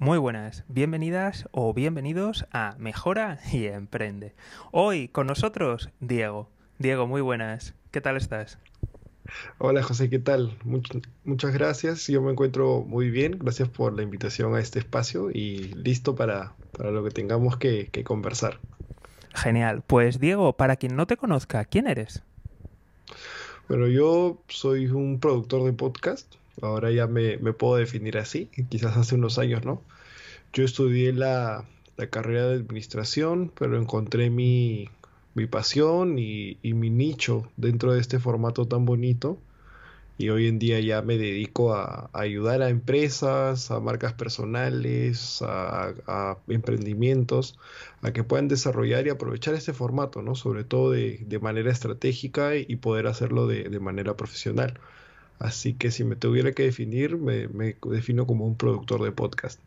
[0.00, 4.32] Muy buenas, bienvenidas o bienvenidos a Mejora y Emprende.
[4.72, 6.48] Hoy con nosotros Diego.
[6.78, 7.74] Diego, muy buenas.
[7.90, 8.58] ¿Qué tal estás?
[9.58, 10.56] Hola José, ¿qué tal?
[11.24, 12.06] muchas gracias.
[12.06, 13.36] Yo me encuentro muy bien.
[13.38, 18.02] Gracias por la invitación a este espacio y listo para, lo que tengamos que, que
[18.02, 18.58] conversar.
[19.34, 19.82] Genial.
[19.86, 22.22] Pues Diego, para quien no te conozca, ¿quién eres?
[23.68, 29.14] Bueno, yo soy un productor de podcast ahora ya me, puedo definir así, quizás hace
[29.14, 29.82] unos años no.
[30.52, 31.64] Yo estudié la,
[32.10, 34.88] carrera de administración, pero encontré mi,
[35.50, 39.38] pasión y, mi nicho dentro de este formato tan bonito.
[40.18, 46.36] Y hoy en día ya me dedico a, ayudar a empresas, a marcas personales, a,
[46.48, 47.58] emprendimientos,
[48.02, 50.34] a que puedan desarrollar y aprovechar este formato, ¿no?
[50.34, 54.78] Sobre todo de, manera estratégica y poder hacerlo de, de manera profesional.
[55.40, 57.48] Así que si me tuviera que definir, me,
[57.82, 59.58] defino como un productor de podcast.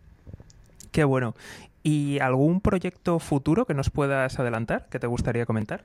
[0.91, 1.35] Qué bueno.
[1.81, 5.83] ¿Y algún proyecto futuro que nos puedas adelantar, que te gustaría comentar?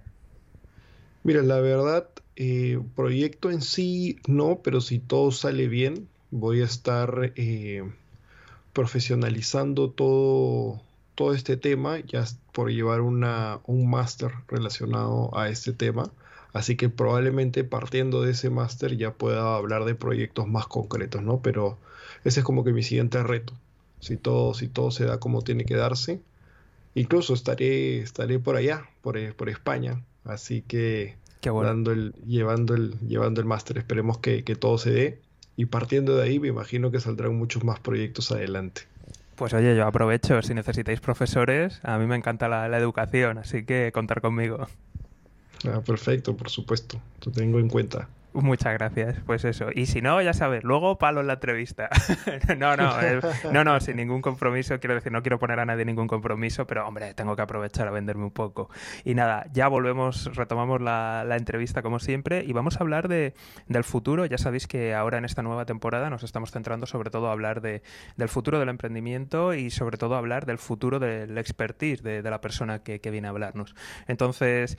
[1.25, 6.67] Mira, la verdad, eh, proyecto en sí no, pero si todo sale bien, voy a
[6.67, 7.83] estar eh,
[8.75, 10.83] profesionalizando todo,
[11.15, 16.13] todo este tema, ya por llevar una, un máster relacionado a este tema.
[16.53, 21.41] Así que probablemente partiendo de ese máster ya pueda hablar de proyectos más concretos, ¿no?
[21.43, 21.79] Pero
[22.25, 23.53] ese es como que mi siguiente reto.
[24.01, 26.21] Si todo, si todo se da como tiene que darse.
[26.95, 30.03] Incluso estaré, estaré por allá, por, eh, por España.
[30.25, 33.79] Así que dando el, llevando el, llevando el máster.
[33.79, 35.21] Esperemos que, todo se dé.
[35.57, 38.83] Y partiendo de ahí me imagino que saldrán muchos más proyectos adelante.
[39.35, 43.93] Pues oye, yo aprovecho, si necesitáis profesores, a mí me encanta la educación, así que
[43.93, 44.67] contar conmigo.
[45.65, 47.01] Ah, perfecto, por supuesto.
[47.25, 48.09] Lo tengo en cuenta.
[48.35, 49.69] Muchas gracias, pues eso.
[49.75, 51.89] Y si no, ya sabes, luego palo en la entrevista.
[52.59, 53.21] no, no, eh,
[53.53, 54.79] no, no, sin ningún compromiso.
[54.79, 57.91] Quiero decir, no quiero poner a nadie ningún compromiso, pero hombre, tengo que aprovechar a
[57.91, 58.69] venderme un poco.
[59.05, 63.35] Y nada, ya volvemos, retomamos la, entrevista como siempre y vamos a hablar de,
[63.67, 64.27] del futuro.
[64.27, 67.61] Ya sabéis que ahora en esta nueva temporada nos estamos centrando sobre todo a hablar
[67.61, 67.83] de,
[68.17, 72.41] del futuro del emprendimiento y sobre todo a hablar del futuro del expertise de, la
[72.41, 73.75] persona que viene a hablarnos.
[74.07, 74.77] Entonces,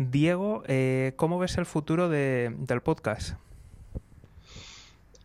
[0.00, 3.34] Diego, eh, ¿cómo ves el futuro del podcast?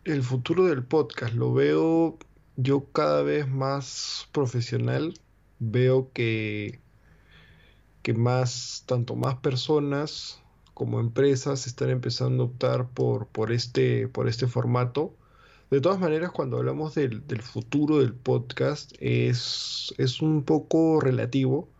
[0.04, 2.18] El futuro del podcast lo veo
[2.56, 5.18] yo cada vez más profesional.
[5.60, 6.78] Veo que,
[8.02, 10.42] que más, tanto más personas
[10.74, 15.14] como empresas están empezando a optar por, por, este, por este formato.
[15.70, 21.70] De todas maneras, cuando hablamos del, del futuro del podcast, es, es un poco relativo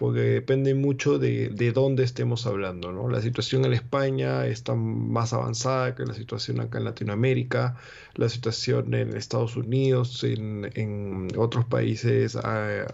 [0.00, 3.10] porque depende mucho de, de, dónde estemos hablando, ¿no?
[3.10, 7.76] La situación en España está más avanzada que la situación acá en Latinoamérica,
[8.14, 12.34] la situación en Estados Unidos, en, en otros países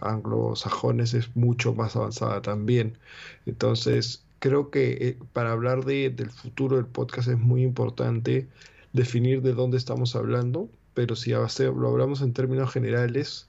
[0.01, 2.99] anglosajones es mucho más avanzada también.
[3.47, 8.49] Entonces, creo que eh, para hablar de, del futuro del podcast es muy importante
[8.93, 13.47] definir de dónde estamos hablando, pero si lo hablamos en términos generales,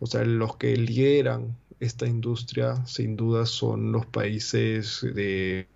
[0.00, 5.66] o sea, los que lideran esta industria sin duda son los países de,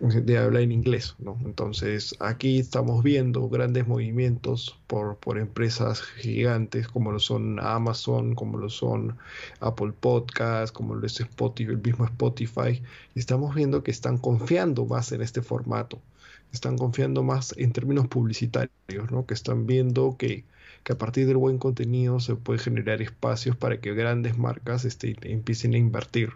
[0.00, 1.16] de habla en inglés.
[1.18, 1.38] ¿no?
[1.44, 8.58] Entonces aquí estamos viendo grandes movimientos por, por empresas gigantes como lo son Amazon, como
[8.58, 9.16] lo son
[9.60, 12.82] Apple Podcasts, como lo es Spotify, el mismo Spotify.
[13.14, 16.00] Estamos viendo que están confiando más en este formato.
[16.52, 19.26] Están confiando más en términos publicitarios, ¿no?
[19.26, 20.44] que están viendo que
[20.84, 25.16] que a partir del buen contenido se puede generar espacios para que grandes marcas este,
[25.22, 26.34] empiecen a invertir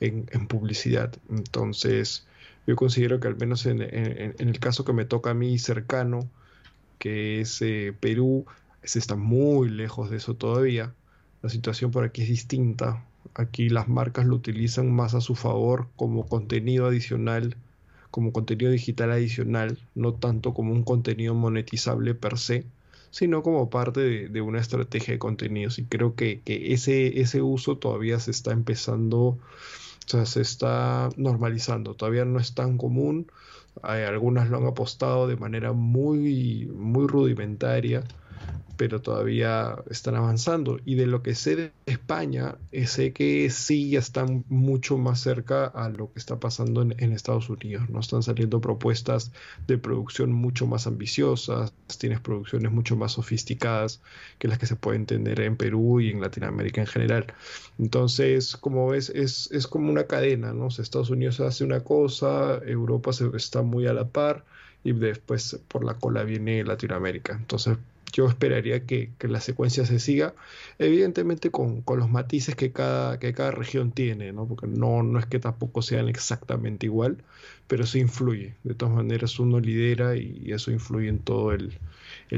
[0.00, 1.12] en, publicidad.
[1.30, 2.26] Entonces,
[2.66, 6.28] yo considero que al menos en, el caso que me toca a mí cercano,
[6.98, 8.44] que es eh, Perú,
[8.84, 10.92] se está muy lejos de eso todavía.
[11.42, 13.04] La situación por aquí es distinta.
[13.34, 17.56] Aquí las marcas lo utilizan más a su favor como contenido adicional,
[18.10, 22.66] como contenido digital adicional, no tanto como un contenido monetizable per se
[23.10, 25.78] sino como parte de, una estrategia de contenidos.
[25.78, 29.38] Y creo que, ese, ese uso todavía se está empezando, o
[30.06, 31.94] sea, se está normalizando.
[31.94, 33.30] Todavía no es tan común.
[33.82, 38.04] Hay, algunas lo han apostado de manera muy, muy rudimentaria
[38.78, 40.78] pero todavía están avanzando.
[40.84, 45.66] Y de lo que sé de España, eh, sé que sí están mucho más cerca
[45.66, 47.90] a lo que está pasando en, Estados Unidos.
[47.90, 49.32] No están saliendo propuestas
[49.66, 54.00] de producción mucho más ambiciosas, tienes producciones mucho más sofisticadas
[54.38, 57.26] que las que se pueden tener en Perú y en Latinoamérica en general.
[57.80, 60.68] Entonces, como ves, es, es como una cadena, ¿no?
[60.68, 64.44] Estados Unidos hace una cosa, Europa se, está muy a la par
[64.84, 67.32] y después por la cola viene Latinoamérica.
[67.34, 67.76] Entonces,
[68.12, 70.34] yo esperaría que, la secuencia se siga,
[70.78, 74.46] evidentemente con, los matices que cada, que cada región tiene, ¿no?
[74.46, 77.18] porque no, no es que tampoco sean exactamente igual,
[77.66, 78.54] pero sí influye.
[78.64, 81.78] De todas maneras, uno lidera y, eso influye en todo el,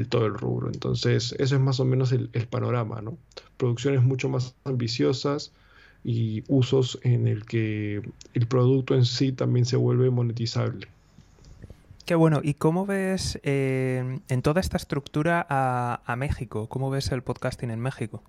[0.08, 0.68] todo el rubro.
[0.68, 3.16] Entonces, eso es más o menos el, el panorama, ¿no?
[3.56, 5.52] Producciones mucho más ambiciosas
[6.04, 8.02] y usos en el que
[8.34, 10.88] el producto en sí también se vuelve monetizable.
[12.04, 12.40] Qué bueno.
[12.42, 16.68] ¿Y cómo ves eh, en toda esta estructura a, México?
[16.68, 18.22] ¿Cómo ves el podcasting en México?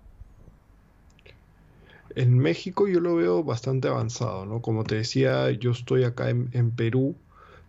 [2.14, 4.60] En México yo lo veo bastante avanzado, ¿no?
[4.60, 7.16] Como te decía, yo estoy acá en, Perú,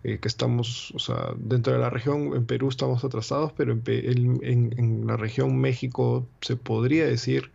[0.03, 4.73] eh, que estamos, o sea, dentro de la región, en Perú estamos atrasados, pero en,
[4.77, 7.51] en la región México se podría decir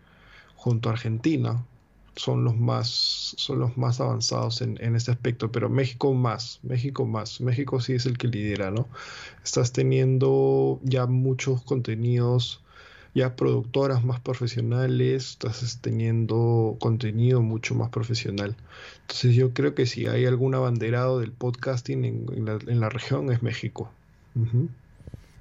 [0.56, 1.62] junto a Argentina,
[2.18, 7.06] son los más, son los más avanzados en, en, este aspecto, pero México más, México
[7.06, 8.88] más, México sí es el que lidera, ¿no?
[9.44, 12.60] Estás teniendo ya muchos contenidos,
[13.14, 18.56] ya productoras más profesionales, estás teniendo contenido mucho más profesional.
[19.02, 22.26] Entonces yo creo que si hay algún abanderado del podcasting en,
[22.66, 23.90] en la, región es México.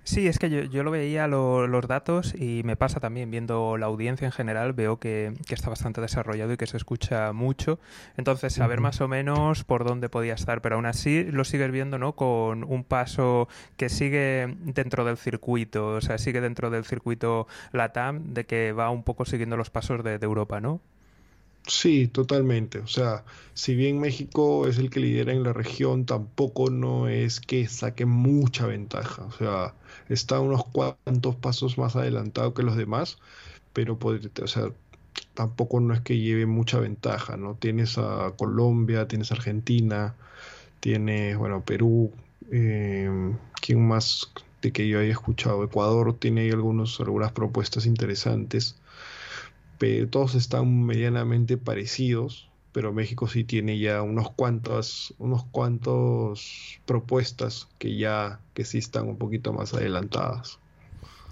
[0.08, 4.26] Sí, es que yo, lo veía los datos y me pasa también viendo la audiencia
[4.26, 7.78] en general, veo que, está bastante desarrollado y que se escucha mucho.
[8.16, 12.00] Entonces, saber más o menos por dónde podía estar, pero aún así lo sigues viendo,
[12.00, 12.16] ¿no?
[12.16, 18.34] Con un paso que sigue dentro del circuito, o sea, sigue dentro del circuito LATAM,
[18.34, 20.80] de que va un poco siguiendo los pasos de Europa, ¿no?
[21.68, 22.80] Sí, totalmente.
[22.80, 27.42] O sea, si bien México es el que lidera en la región, tampoco no es
[27.42, 29.26] que saque mucha ventaja.
[29.26, 29.76] O sea,
[30.08, 33.18] está unos cuantos pasos más adelantado que los demás,
[33.74, 34.72] pero o sea,
[35.36, 37.56] tampoco no es que lleve mucha ventaja, ¿no?
[37.56, 40.16] Tienes a Colombia, tienes a Argentina,
[40.80, 42.12] tienes, bueno, Perú,
[42.52, 43.10] eh,
[43.62, 44.32] ¿quién más
[44.62, 45.64] de que yo haya escuchado?
[45.64, 48.76] Ecuador tiene ahí algunos, algunas propuestas interesantes
[49.78, 57.68] pero todos están medianamente parecidos, pero México sí tiene ya unos cuantos, unos cuantos propuestas
[57.80, 60.60] que ya que sí están un poquito más adelantadas.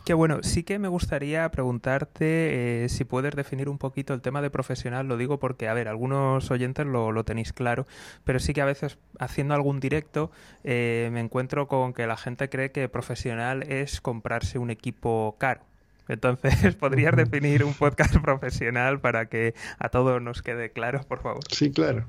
[0.06, 4.44] Qué bueno, sí que me gustaría preguntarte eh, si puedes definir un poquito el tema
[4.44, 7.88] de profesional, lo digo porque, a ver, algunos oyentes lo, lo tenéis claro,
[8.24, 10.30] pero sí que a veces haciendo algún directo
[10.64, 15.62] eh, me encuentro con que la gente cree que profesional es comprarse un equipo caro.
[16.08, 21.44] Entonces, ¿podrías definir un podcast profesional para que a todos nos quede claro, por favor?
[21.52, 22.06] Sí, claro.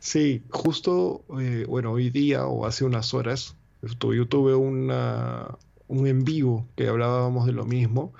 [0.00, 5.56] Sí, justo, eh, bueno, hoy día o hace unas horas, yo tuve una,
[5.88, 8.12] un en vivo que hablábamos de lo mismo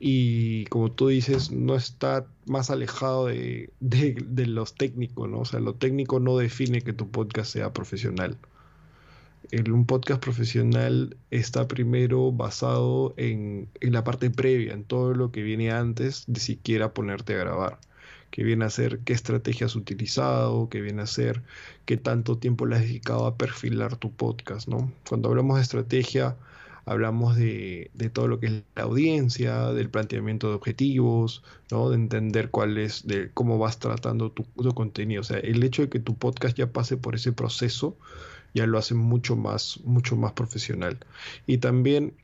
[0.00, 5.40] y como tú dices, no está más alejado de, de los técnicos, ¿no?
[5.40, 8.36] O sea, lo técnico no define que tu podcast sea profesional
[9.52, 15.70] un podcast profesional está primero basado en, la parte previa, en todo lo que viene
[15.72, 17.78] antes de siquiera ponerte a grabar.
[18.30, 21.42] Que viene a ser qué estrategias has utilizado, que viene a ser
[21.84, 24.92] qué tanto tiempo le has dedicado a perfilar tu podcast, ¿no?
[25.08, 26.36] Cuando hablamos de estrategia,
[26.84, 31.42] hablamos de, todo lo que es la audiencia, del planteamiento de objetivos,
[31.72, 31.90] ¿no?
[31.90, 35.22] de entender cuál es, de cómo vas tratando tu, tu, contenido.
[35.22, 37.96] O sea, el hecho de que tu podcast ya pase por ese proceso
[38.54, 40.98] ya lo hace mucho más, mucho más profesional.
[41.46, 42.14] Y también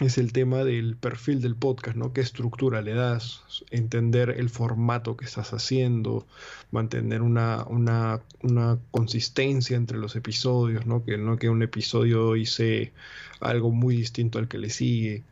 [0.00, 2.12] es el tema del perfil del podcast, ¿no?
[2.12, 3.42] ¿Qué estructura le das?
[3.70, 6.26] Entender el formato que estás haciendo,
[6.70, 11.04] mantener una, una, una consistencia entre los episodios, ¿no?
[11.04, 12.92] Que no que un episodio hice
[13.40, 15.22] algo muy distinto al que le sigue.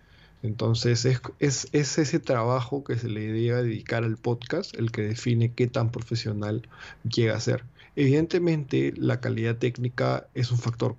[0.42, 5.02] Entonces es, es, es, ese trabajo que se le debe dedicar al podcast el que
[5.02, 6.68] define qué tan profesional
[7.02, 7.64] llega a ser.
[7.98, 10.94] Evidentemente la calidad técnica es un factor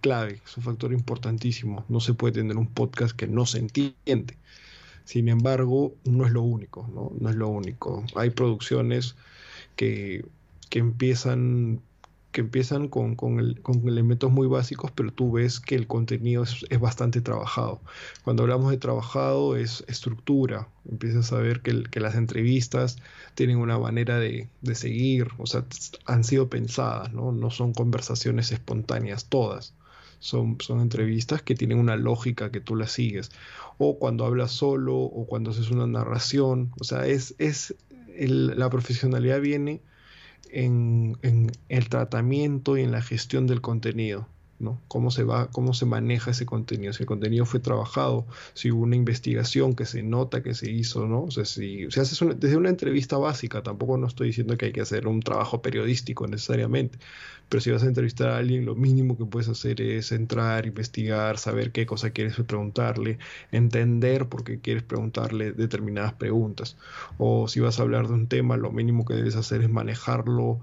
[0.00, 1.84] clave, es un factor importantísimo.
[1.90, 4.38] No se puede tener un podcast que no se entiende.
[5.04, 7.12] Sin embargo, no es lo único, ¿no?
[7.20, 8.06] No es lo único.
[8.14, 9.16] Hay producciones
[9.76, 10.24] que,
[10.70, 11.82] que empiezan
[12.32, 13.16] que empiezan con,
[13.86, 17.80] elementos muy básicos, pero tú ves que el contenido es, bastante trabajado.
[18.22, 22.98] Cuando hablamos de trabajado es estructura, empiezas a ver que, que las entrevistas
[23.34, 25.64] tienen una manera de, seguir, o sea,
[26.06, 27.32] han sido pensadas, ¿no?
[27.32, 29.74] No son conversaciones espontáneas todas.
[30.20, 33.30] Son, son, entrevistas que tienen una lógica que tú las sigues.
[33.78, 36.72] O cuando hablas solo, o cuando haces una narración.
[36.78, 37.74] O sea, es, es
[38.18, 39.80] la profesionalidad viene
[40.52, 41.16] en,
[41.68, 44.28] el tratamiento y en la gestión del contenido.
[44.60, 44.80] ¿No?
[44.88, 48.82] Cómo se va, cómo se maneja ese contenido, si el contenido fue trabajado, si hubo
[48.82, 51.24] una investigación que se nota que se hizo, ¿no?
[51.24, 54.72] O sea, si, si haces desde una entrevista básica, tampoco no estoy diciendo que hay
[54.72, 56.98] que hacer un trabajo periodístico necesariamente,
[57.48, 61.36] pero si vas a entrevistar a alguien, lo mínimo que puedes hacer es entrar, investigar,
[61.36, 63.18] saber qué cosa quieres preguntarle,
[63.50, 66.76] entender por qué quieres preguntarle determinadas preguntas.
[67.18, 70.60] O si vas a hablar de un tema, lo mínimo que debes hacer es manejarlo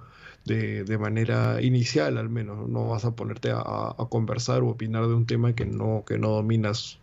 [0.47, 2.67] de, manera inicial al menos.
[2.69, 6.29] No vas a ponerte a, conversar o opinar de un tema que no, que no
[6.29, 6.97] dominas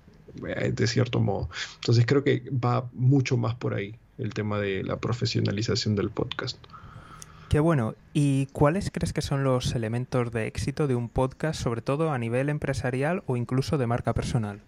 [0.47, 1.49] eh, de cierto modo.
[1.77, 6.59] Entonces creo que va mucho más por ahí el tema de la profesionalización del podcast.
[7.49, 7.95] Qué bueno.
[8.13, 12.19] ¿Y cuáles crees que son los elementos de éxito de un podcast, sobre todo a
[12.19, 14.61] nivel empresarial o incluso de marca personal?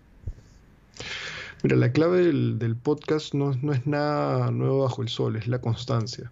[1.62, 5.60] Mira, la clave del, podcast no, no, es nada nuevo bajo el sol, es la
[5.60, 6.30] constancia.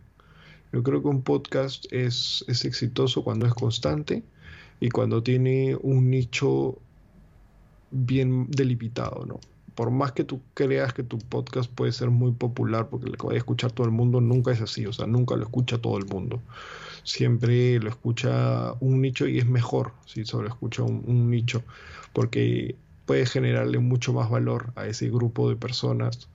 [0.74, 4.24] Yo creo que un podcast es, es exitoso cuando es constante
[4.80, 6.76] y cuando tiene un nicho
[7.92, 9.38] bien delimitado, ¿no?
[9.76, 13.36] Por más que tú creas que tu podcast puede ser muy popular porque lo vaya
[13.36, 16.06] a escuchar todo el mundo, nunca es así, o sea, nunca lo escucha todo el
[16.06, 16.42] mundo.
[17.04, 21.62] Siempre lo escucha un nicho y es mejor si solo escucha un, un nicho,
[22.12, 22.74] porque
[23.06, 26.28] puede generarle mucho más valor a ese grupo de personas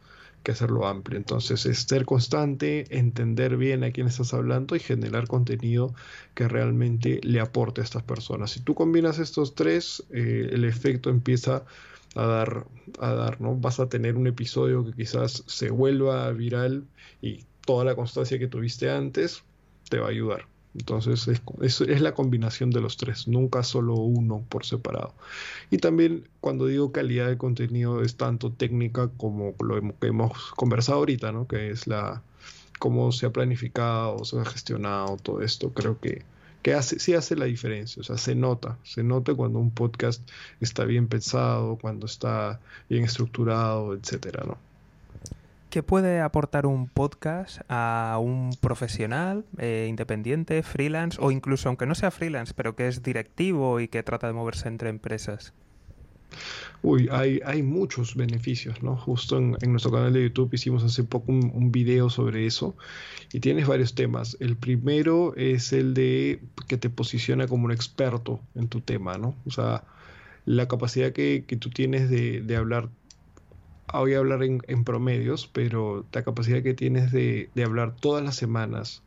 [0.43, 1.17] que hacerlo amplio.
[1.17, 5.93] Entonces, es ser constante, entender bien a quién estás hablando y generar contenido
[6.33, 8.51] que realmente le aporte a estas personas.
[8.51, 11.65] Si tú combinas estos tres, eh, el efecto empieza
[12.15, 12.67] a dar,
[12.99, 13.55] a dar, ¿no?
[13.55, 16.87] Vas a tener un episodio que quizás se vuelva viral
[17.21, 19.43] y toda la constancia que tuviste antes
[19.89, 20.48] te va a ayudar.
[20.75, 25.13] Entonces es, es, la combinación de los tres, nunca solo uno por separado.
[25.71, 30.99] Y también cuando digo calidad de contenido es tanto técnica como lo que hemos conversado
[30.99, 31.47] ahorita, ¿no?
[31.47, 32.21] que es la
[32.79, 35.73] cómo se ha planificado, se ha gestionado todo esto.
[35.73, 36.23] Creo que,
[36.61, 40.27] que hace, sí hace la diferencia, o sea, se nota, se nota cuando un podcast
[40.61, 42.59] está bien pensado, cuando está
[42.89, 44.68] bien estructurado, etcétera, ¿no?
[45.69, 51.93] ¿Qué puede aportar un podcast a un profesional eh, independiente, freelance o incluso aunque no
[51.93, 55.53] sea freelance, pero que es directivo y que trata de moverse entre empresas?
[56.81, 58.95] Uy, hay, hay muchos beneficios, ¿no?
[58.95, 62.75] Justo en, nuestro canal de YouTube hicimos hace poco un, un, video sobre eso
[63.31, 64.37] y tienes varios temas.
[64.39, 69.35] El primero es el de que te posiciona como un experto en tu tema, ¿no?
[69.45, 69.83] O sea,
[70.45, 72.89] la capacidad que, que tú tienes de, de hablar
[73.93, 79.01] voy a hablar en, promedios, pero la capacidad que tienes de, hablar todas las semanas,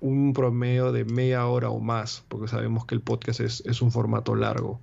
[0.00, 4.34] un promedio de media hora o más, porque sabemos que el podcast es, un formato
[4.34, 4.80] largo.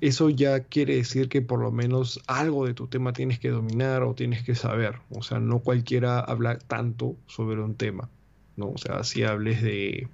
[0.00, 4.02] Eso ya quiere decir que por lo menos algo de tu tema tienes que dominar
[4.02, 4.96] o tienes que saber.
[5.10, 8.08] O sea, no cualquiera habla tanto sobre un tema.
[8.56, 8.70] ¿no?
[8.70, 10.08] O sea, si hables de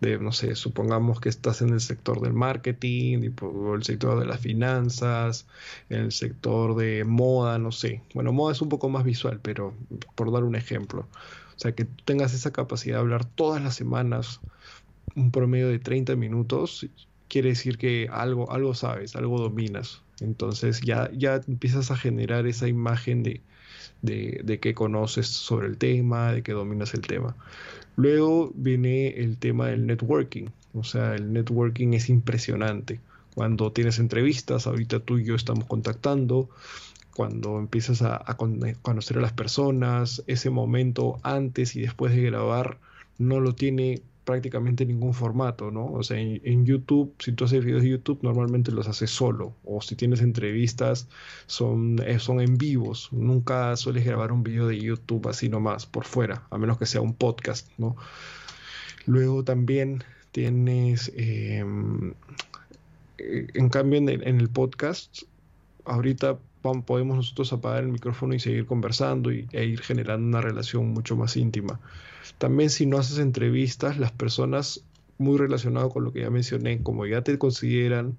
[0.00, 4.26] de, no sé, supongamos que estás en el sector del marketing, o el sector de
[4.26, 5.46] las finanzas,
[5.88, 8.02] en el sector de moda, no sé.
[8.14, 9.74] Bueno, moda es un poco más visual, pero
[10.14, 11.06] por dar un ejemplo.
[11.56, 14.40] O sea, que tengas esa capacidad de hablar todas las semanas
[15.14, 16.86] un promedio de 30 minutos,
[17.28, 20.02] quiere decir que algo, algo sabes, algo dominas.
[20.20, 23.42] Entonces ya, ya empiezas a generar esa imagen de,
[24.02, 27.36] de, de conoces sobre el tema, de que dominas el tema.
[27.96, 30.46] Luego viene el tema del networking.
[30.74, 33.00] O sea, el networking es impresionante.
[33.34, 36.48] Cuando tienes entrevistas, ahorita tú y yo estamos contactando,
[37.14, 38.24] cuando empiezas a,
[38.82, 42.78] conocer a las personas, ese momento antes y después de grabar
[43.18, 45.86] no lo tiene prácticamente ningún formato, ¿no?
[45.86, 49.80] O sea, en, YouTube, si tú haces videos de YouTube, normalmente los haces solo, o
[49.80, 51.08] si tienes entrevistas,
[51.46, 56.04] son, eh, son en vivos, nunca sueles grabar un video de YouTube así nomás, por
[56.04, 57.96] fuera, a menos que sea un podcast, ¿no?
[59.06, 62.12] Luego también tienes, em,
[63.18, 65.22] eh, en cambio, en el, podcast,
[65.84, 70.88] ahorita podemos nosotros apagar el micrófono y seguir conversando y, e ir generando una relación
[70.88, 71.80] mucho más íntima.
[72.38, 74.84] También si no haces entrevistas, las personas
[75.18, 78.16] muy relacionadas con lo que ya mencioné, como ya te consideran,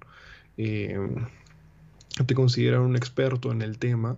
[0.56, 0.96] eh,
[2.26, 4.16] te consideran un experto en el tema,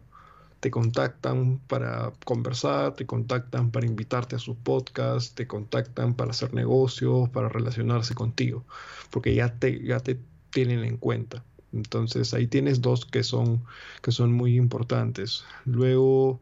[0.61, 6.55] te contactan para conversar, te contactan para invitarte a sus podcasts, te contactan para hacer
[6.55, 8.65] negocios, para relacionarse contigo,
[9.11, 10.19] porque ya te, ya te
[10.51, 11.45] tienen en cuenta.
[11.75, 13.65] Entonces ahí tienes dos que son,
[14.03, 15.45] que son muy importantes.
[15.65, 16.41] Luego,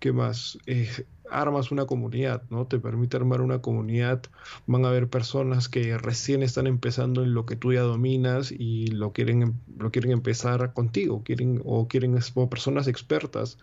[0.00, 0.58] ¿qué más?
[0.66, 0.88] Eh,
[1.30, 2.66] armas una comunidad, ¿no?
[2.66, 4.22] Te permite armar una comunidad,
[4.66, 8.88] van a haber personas que recién están empezando en lo que tú ya dominas y
[8.88, 13.58] lo quieren, em, lo quieren empezar contigo, quieren, o quieren, o personas expertas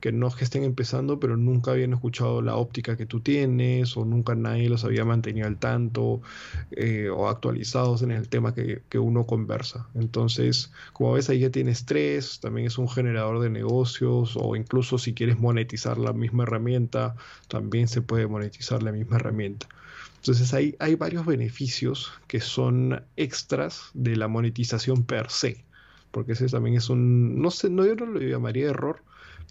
[0.00, 4.04] que no que estén empezando, pero nunca habían escuchado la óptica que tú tienes, o
[4.04, 6.20] nunca nadie los había mantenido al tanto,
[6.72, 9.88] eh, o actualizados en el tema que, que, uno conversa.
[9.94, 14.98] Entonces, como ves, ahí ya tienes tres, también es un generador de negocios, o incluso
[14.98, 17.03] si quieres monetizar la misma herramienta,
[17.48, 19.68] también se puede monetizar la misma herramienta.
[20.16, 25.64] Entonces hay, hay varios beneficios que son extras de la monetización per se,
[26.10, 29.02] porque ese también es un, no sé, no yo no lo llamaría error,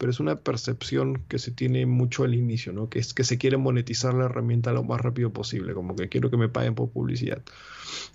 [0.03, 2.89] pero es una percepción que se tiene mucho al inicio, ¿no?
[2.89, 6.29] Que es que se quiere monetizar la herramienta lo más rápido posible, como que quiero
[6.29, 7.41] que me paguen por publicidad.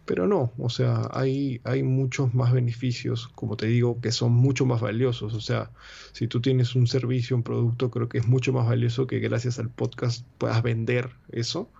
[0.04, 4.66] Pero no, o sea, hay, hay muchos más beneficios, como te digo, que son mucho
[4.66, 5.32] más valiosos.
[5.32, 5.70] O sea,
[6.12, 9.58] si tú tienes un servicio, un producto, creo que es mucho más valioso que gracias
[9.58, 11.70] al podcast puedas vender eso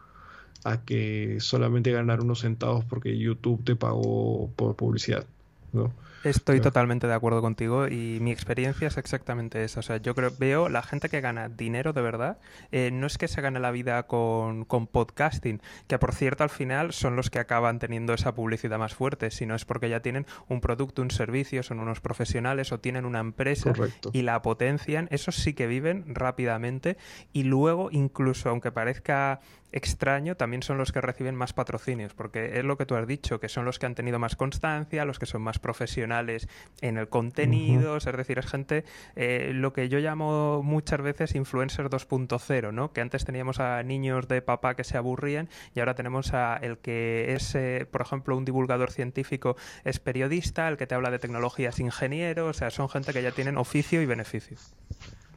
[0.65, 5.27] a que solamente ganar unos centavos porque YouTube te pagó por publicidad,
[5.73, 5.93] ¿no?
[6.25, 9.81] Estoy totalmente de acuerdo contigo y mi experiencia es exactamente esa.
[9.81, 12.39] O sea, yo creo, veo la gente que gana dinero de verdad,
[12.73, 16.51] eh, no es que se gane la vida con, con, podcasting, que por cierto al
[16.51, 20.27] final son los que acaban teniendo esa publicidad más fuerte, sino es porque ya tienen
[20.49, 23.73] un producto, un servicio, son unos profesionales o tienen una empresa
[24.13, 25.07] y la potencian.
[25.11, 26.97] Esos sí que viven rápidamente
[27.33, 29.41] y luego incluso, aunque parezca
[29.73, 33.39] extraño también son los que reciben más patrocinios, porque es lo que tú has dicho,
[33.41, 36.49] que son los que han tenido más constancia, los que son más profesionales
[36.81, 38.85] en el contenido, es decir, es gente,
[39.17, 42.93] eh, lo que yo llamo muchas veces influencer 2.0, ¿no?
[42.93, 46.79] Que antes teníamos a niños de papá que se aburrían y ahora tenemos a el
[46.79, 51.19] que es, eh, por ejemplo, un divulgador científico es periodista, el que te habla de
[51.19, 54.57] tecnologías ingeniero, o sea, son gente que ya tienen oficio y beneficio.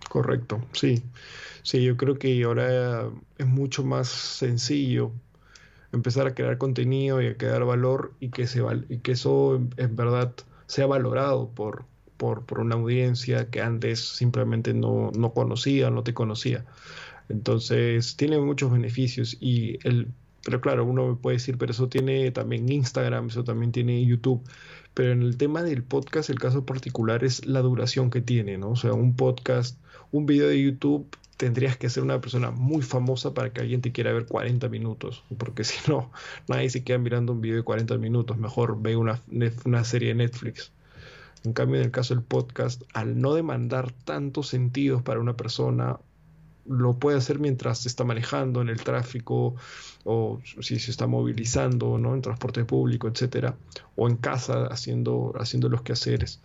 [0.10, 1.04] Correcto, sí.
[1.64, 5.12] Sí, yo creo que ahora es mucho más sencillo
[5.94, 9.96] empezar a crear contenido y a crear valor y que, se, y que eso en
[9.96, 10.34] verdad
[10.68, 11.86] sea valorado por,
[12.18, 16.66] por, por una audiencia que antes simplemente no, no, conocía, no te conocía.
[17.30, 20.08] Entonces, tiene muchos beneficios y el,
[20.44, 24.42] pero claro, uno me puede decir, pero eso tiene también Instagram, eso también tiene YouTube.
[24.94, 28.72] Pero en el tema del podcast, el caso particular es la duración que tiene, ¿no?
[28.72, 29.80] O sea, un podcast,
[30.12, 31.08] un video de YouTube
[31.42, 35.24] tendrías que ser una persona muy famosa para que alguien te quiera ver 40 minutos,
[35.40, 36.12] porque si no,
[36.48, 39.20] nadie se queda mirando un video de 40 minutos, mejor ve una,
[39.66, 40.72] una serie de Netflix.
[41.44, 45.98] En cambio, en el caso del podcast, al no demandar tantos sentidos para una persona,
[46.66, 49.56] lo puede hacer mientras se está manejando en el tráfico
[50.04, 52.14] o si se está movilizando ¿no?
[52.16, 53.56] en transporte público, etcétera,
[53.96, 56.40] o en casa haciendo, haciendo los quehaceres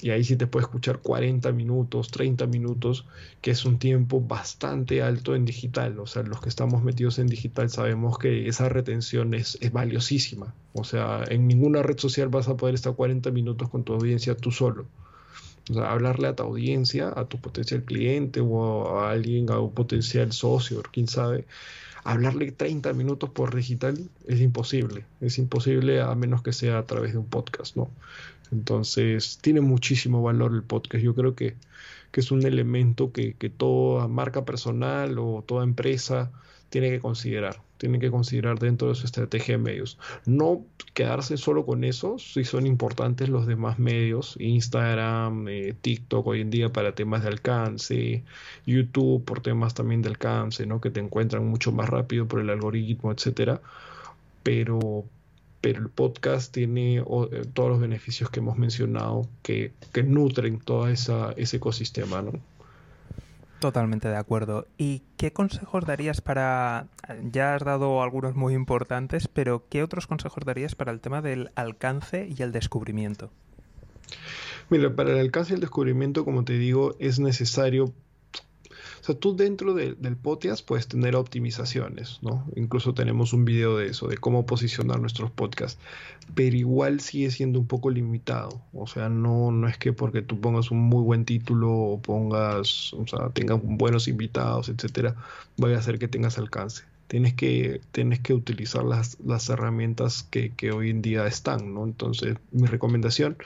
[0.00, 3.06] y ahí sí te puede escuchar 40 minutos, 30 minutos,
[3.40, 5.98] que es un tiempo bastante alto en digital.
[5.98, 10.54] O sea, los que estamos metidos en digital sabemos que esa retención es, es valiosísima.
[10.72, 14.36] O sea, en ninguna red social vas a poder estar 40 minutos con tu audiencia
[14.36, 14.86] tú solo.
[15.70, 19.72] O sea, hablarle a tu audiencia, a tu potencial cliente o a alguien, a un
[19.72, 21.46] potencial socio, quién sabe,
[22.04, 25.06] hablarle 30 minutos por digital es imposible.
[25.20, 27.90] Es imposible a menos que sea a través de un podcast, ¿no?
[28.52, 31.02] Entonces, tiene muchísimo valor el podcast.
[31.02, 31.56] Yo creo que,
[32.12, 36.30] es un elemento que, que, toda marca personal o toda empresa
[36.68, 37.60] tiene que considerar.
[37.84, 39.98] Tiene que considerar dentro de su estrategia de medios.
[40.24, 46.40] No quedarse solo con eso, si son importantes los demás medios, Instagram, eh, TikTok hoy
[46.40, 48.24] en día para temas de alcance,
[48.64, 50.80] YouTube por temas también de alcance, ¿no?
[50.80, 53.60] que te encuentran mucho más rápido por el algoritmo, etcétera.
[54.42, 55.04] Pero,
[55.60, 57.04] pero el podcast tiene eh,
[57.52, 59.72] todos los beneficios que hemos mencionado que,
[60.06, 62.32] nutren todo esa, ese ecosistema, ¿no?
[63.60, 64.66] Totalmente de acuerdo.
[64.76, 66.88] ¿Y qué consejos darías para,
[67.22, 71.50] ya has dado algunos muy importantes, pero qué otros consejos darías para el tema del
[71.54, 73.30] alcance y el descubrimiento?
[74.70, 77.92] Mira, para el alcance y el descubrimiento, como te digo, es necesario
[79.04, 82.46] o sea, tú dentro del podcast puedes tener optimizaciones, ¿no?
[82.56, 85.78] Incluso tenemos un video de eso, de cómo posicionar nuestros podcasts,
[86.34, 88.62] pero igual sigue siendo un poco limitado.
[88.72, 92.94] O sea, no, no es que porque tú pongas un muy buen título o pongas,
[92.94, 95.14] o sea, tengas buenos invitados, etcétera,
[95.58, 100.52] vaya a hacer que tengas alcance tienes que, tienes que utilizar las, las herramientas que,
[100.54, 101.84] que, hoy en día están, ¿no?
[101.84, 103.36] Entonces, mi recomendación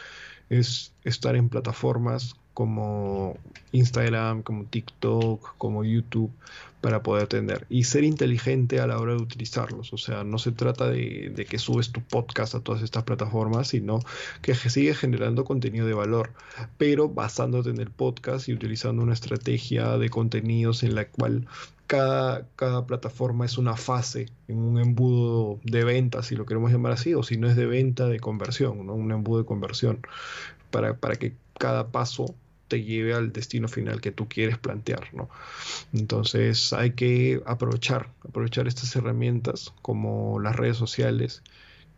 [0.48, 3.36] es estar en plataformas como
[3.70, 6.32] Instagram, como TikTok, como YouTube,
[6.80, 9.92] para poder tener y ser inteligente a la hora de utilizarlos.
[9.92, 13.68] O sea, no se trata de, de, que subes tu podcast a todas estas plataformas,
[13.68, 14.00] sino
[14.42, 16.32] que sigues generando contenido de valor,
[16.78, 21.46] pero basándote en el podcast y utilizando una estrategia de contenidos en la cual
[21.86, 26.90] cada, cada plataforma es una fase en un embudo de venta, si lo queremos llamar
[26.90, 28.94] así, o si no es de venta, de conversión, ¿no?
[28.94, 30.00] un embudo de conversión,
[30.72, 32.34] para, para que cada paso
[32.68, 35.28] te lleve al destino final que tú quieres plantear, ¿no?
[35.92, 41.42] Entonces hay que aprovechar, aprovechar estas herramientas como las redes sociales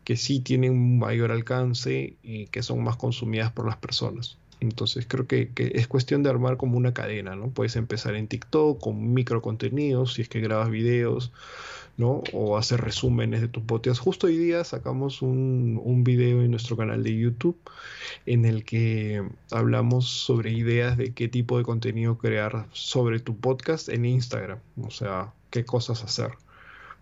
[0.04, 4.39] que sí tienen un mayor alcance y que son más consumidas por las personas.
[4.60, 7.50] Entonces creo que, es cuestión de armar como una cadena, ¿no?
[7.50, 11.32] Puedes empezar en TikTok con micro contenidos, si es que grabas videos,
[11.96, 12.22] ¿no?
[12.32, 14.00] O hacer resúmenes de tus podcast.
[14.00, 17.58] Justo hoy día sacamos un, un video en nuestro canal de YouTube
[18.26, 23.88] en el que hablamos sobre ideas de qué tipo de contenido crear sobre tu podcast
[23.88, 26.32] en Instagram, o sea, qué cosas hacer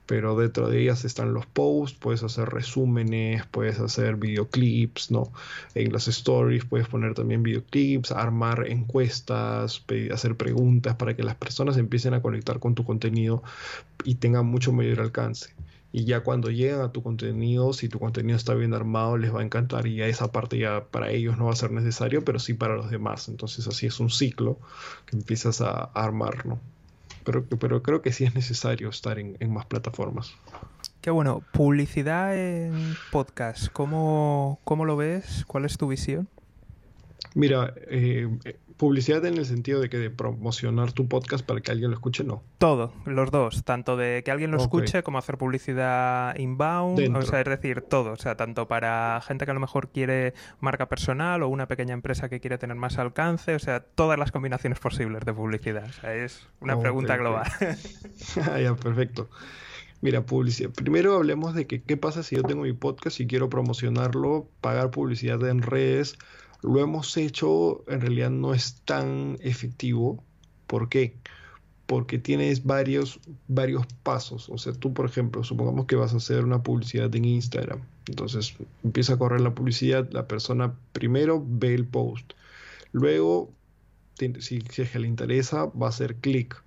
[0.09, 5.31] pero dentro de ellas están los posts, puedes hacer resúmenes, puedes hacer videoclips, ¿no?
[5.75, 11.77] En las stories puedes poner también videoclips, armar encuestas, hacer preguntas para que las personas
[11.77, 13.42] empiecen a conectar con tu contenido
[14.03, 15.51] y tengan mucho mayor alcance.
[15.92, 19.40] Y ya cuando llegan a tu contenido, si tu contenido está bien armado, les va
[19.40, 22.38] a encantar y ya esa parte ya para ellos no va a ser necesario, pero
[22.38, 23.29] sí para los demás.
[23.29, 24.59] Entonces así es un ciclo
[25.05, 26.59] que empiezas a armar, ¿no?
[27.58, 30.34] Pero, creo que sí es necesario estar en, más plataformas.
[31.00, 31.42] Qué bueno.
[31.52, 35.44] Publicidad en podcast, ¿cómo, ¿cómo, lo ves?
[35.46, 36.28] ¿Cuál es tu visión?
[37.34, 38.28] Mira, eh,
[38.78, 42.24] publicidad en el sentido de que de promocionar tu podcast para que alguien lo escuche,
[42.24, 42.42] no.
[42.58, 47.40] Todo, los dos, tanto de que alguien lo escuche como hacer publicidad inbound, o sea,
[47.40, 51.42] es decir, todo, o sea, tanto para gente que a lo mejor quiere marca personal
[51.42, 55.24] o una pequeña empresa que quiere tener más alcance, o sea, todas las combinaciones posibles
[55.24, 55.84] de publicidad.
[55.88, 57.50] O sea, es una pregunta global.
[58.62, 59.28] ya, perfecto.
[60.00, 60.70] Mira, publicidad.
[60.70, 64.92] Primero hablemos de que qué pasa si yo tengo mi podcast y quiero promocionarlo, pagar
[64.92, 66.16] publicidad en redes,
[66.62, 70.23] lo hemos hecho, en realidad no es tan efectivo.
[70.66, 71.16] ¿Por qué?
[71.87, 74.49] Porque tienes varios, varios pasos.
[74.51, 77.81] O sea, tú, por ejemplo, supongamos que vas a hacer una publicidad en Instagram.
[78.07, 82.33] Entonces empieza a correr la publicidad, la persona primero ve el post.
[82.92, 83.51] Luego,
[84.16, 86.62] si, si es que le interesa, va a hacer clic.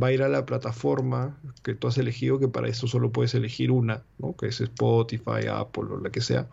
[0.00, 3.34] Va a ir a la plataforma que tú has elegido, que para eso solo puedes
[3.34, 4.34] elegir una, ¿no?
[4.36, 6.48] que es Spotify, Apple o la que sea.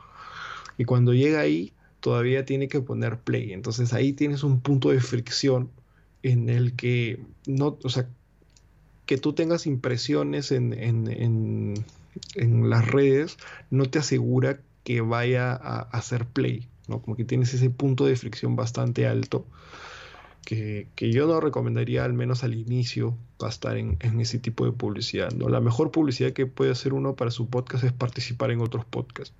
[0.78, 3.54] Y cuando llega ahí, todavía tiene que poner play.
[3.54, 5.70] Entonces ahí tienes un punto de fricción
[6.24, 8.08] en el que no, o sea,
[9.06, 11.74] que tú tengas impresiones en, en,
[12.36, 13.38] en, las redes
[13.72, 17.02] no te asegura que vaya a, hacer play, ¿no?
[17.02, 19.46] Como que tienes ese punto de fricción bastante alto.
[20.46, 23.16] Que, que, yo no recomendaría al menos al inicio
[23.64, 25.32] en, en, ese tipo de publicidad.
[25.32, 25.50] ¿no?
[25.50, 29.36] La mejor publicidad que puede hacer uno para su podcast es participar en otros podcasts.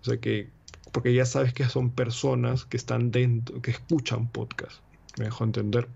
[0.00, 0.48] O sea que
[0.92, 4.80] porque ya sabes que son personas que están dentro, que escuchan podcast.
[5.18, 5.88] Me dejo entender.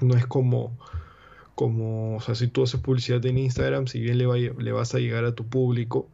[0.00, 0.76] No es como,
[1.54, 4.98] como, o sea, si tú haces publicidad en Instagram, si bien le, le vas a
[4.98, 6.08] llegar a tu público,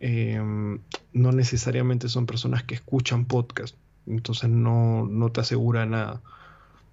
[0.00, 0.80] em,
[1.12, 3.76] no necesariamente son personas que escuchan podcast.
[4.06, 6.22] Entonces no, no te asegura nada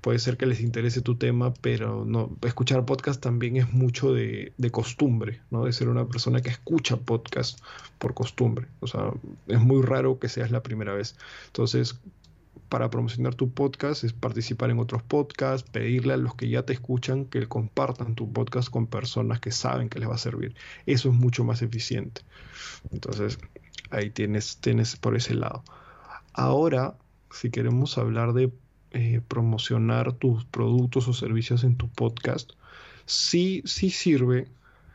[0.08, 4.54] puede ser que les interese tu tema, pero no, escuchar podcast también es mucho de,
[4.72, 5.66] costumbre, ¿no?
[5.66, 7.60] De ser una persona que escucha podcast
[7.98, 8.68] por costumbre.
[8.80, 9.12] O sea,
[9.48, 11.18] es muy raro que seas la primera vez.
[11.48, 12.00] Entonces,
[12.70, 16.72] para promocionar tu podcast es participar en otros podcasts, pedirle a los que ya te
[16.72, 20.56] escuchan que compartan tu podcast con personas que saben que les va a servir.
[20.86, 22.22] Eso es mucho más eficiente.
[22.92, 23.40] Entonces,
[23.90, 25.66] ahí tienes, tienes por ese lado.
[26.32, 26.96] Ahora,
[27.30, 28.54] si queremos hablar de
[28.98, 32.54] eh, promocionar tus productos o servicios en tu podcast,
[33.06, 34.48] sí, sí sirve,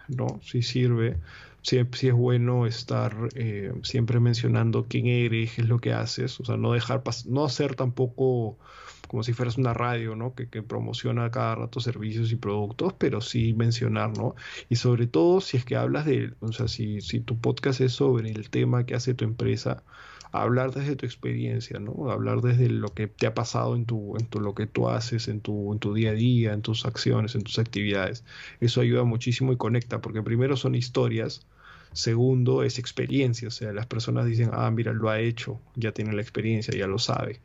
[0.08, 0.40] ¿no?
[0.42, 1.20] Sí sirve.
[1.62, 6.44] Sí, es bueno estar eh, siempre mencionando quién eres, qué es lo que haces, o
[6.44, 8.58] sea, no dejar, no hacer tampoco
[9.06, 10.34] como si fueras una radio, ¿no?
[10.34, 14.34] Que, que, promociona cada rato servicios y productos, pero sí mencionar, ¿no?
[14.68, 17.92] Y sobre todo si es que hablas de, o sea, si, si tu podcast es
[17.92, 19.84] sobre el tema que hace tu empresa,
[20.32, 22.10] hablar desde tu experiencia, ¿no?
[22.10, 25.28] Hablar desde lo que te ha pasado en tu, en tu lo que tú haces,
[25.28, 28.24] en tu, en tu día a día, en tus acciones, en tus actividades.
[28.60, 31.46] Eso ayuda muchísimo y conecta, porque primero son historias,
[31.92, 36.12] segundo es experiencia, o sea, las personas dicen, ah, mira, lo ha hecho, ya tiene
[36.14, 37.40] la experiencia, ya lo sabe.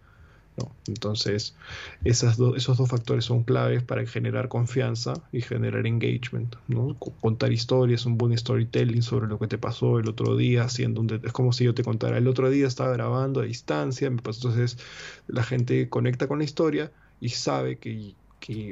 [0.87, 1.55] Entonces,
[2.03, 6.95] esos dos factores son claves para generar confianza y generar engagement, ¿no?
[6.97, 11.21] Contar historias, un buen storytelling sobre lo que te pasó el otro día, haciendo un
[11.23, 14.77] es como si yo te contara, el otro día estaba grabando a distancia, entonces
[15.27, 18.15] la gente conecta con la historia y sabe que,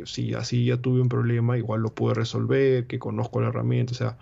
[0.05, 3.95] si así ya tuve un problema, igual lo puedo resolver, que conozco la herramienta, o
[3.95, 4.17] sea,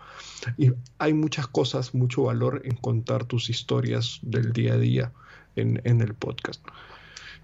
[0.98, 5.12] hay muchas cosas, mucho valor en contar tus historias del día a día
[5.56, 6.66] en el podcast.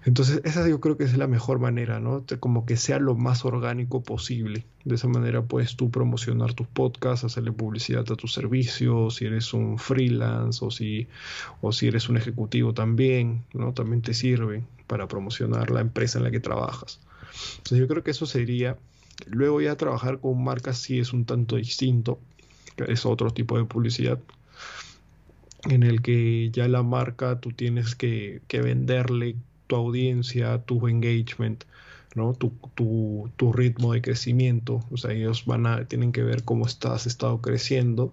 [0.04, 2.24] Entonces, esa yo creo que es la mejor manera, ¿no?
[2.40, 4.64] Como que sea lo más orgánico posible.
[4.84, 9.52] De esa manera puedes tú promocionar tus podcasts, hacerle publicidad a tus servicios, si eres
[9.52, 11.06] un freelance o si,
[11.60, 13.74] o si eres un ejecutivo también, ¿no?
[13.74, 17.00] También te sirve para promocionar la empresa en la que trabajas.
[17.58, 18.78] Entonces, yo creo que eso sería.
[19.26, 22.18] Luego ya trabajar con marcas sí es un tanto distinto,
[22.78, 24.18] es otro tipo de publicidad,
[25.68, 29.36] en el que ya la marca tú tienes que, que venderle
[29.70, 31.62] tu audiencia, tu engagement,
[32.16, 32.34] ¿no?
[32.34, 34.84] Tu, tu, tu, ritmo de crecimiento.
[34.90, 38.12] O sea, ellos van a, tienen que ver cómo estás estado creciendo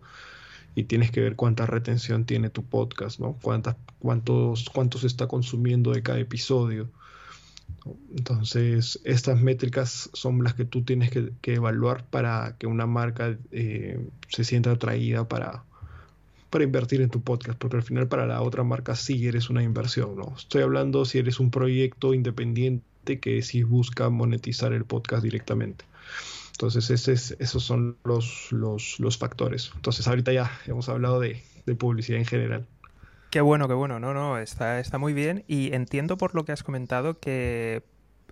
[0.76, 3.36] y tienes que ver cuánta retención tiene tu podcast, ¿no?
[3.42, 6.90] Cuántas, cuántos, cuántos está consumiendo de cada episodio.
[8.16, 13.36] Entonces, estas métricas son las que tú tienes que, que evaluar para que una marca
[13.52, 15.64] eh, se sienta atraída para,
[16.50, 19.64] para invertir en tu podcast, porque al final para la otra marca sí eres una
[19.64, 20.34] inversión, ¿no?
[20.38, 25.86] Estoy hablando si eres un proyecto independiente que sí busca monetizar el podcast directamente.
[26.52, 29.72] Entonces, ese es, esos son los, los, los, factores.
[29.76, 32.66] Entonces, ahorita ya hemos hablado de, de publicidad en general.
[33.30, 34.00] Qué bueno, qué bueno.
[34.00, 35.44] No, no, está, está muy bien.
[35.48, 37.84] Y entiendo por lo que has comentado que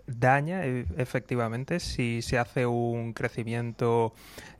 [0.08, 4.14] daña e, efectivamente si se hace un crecimiento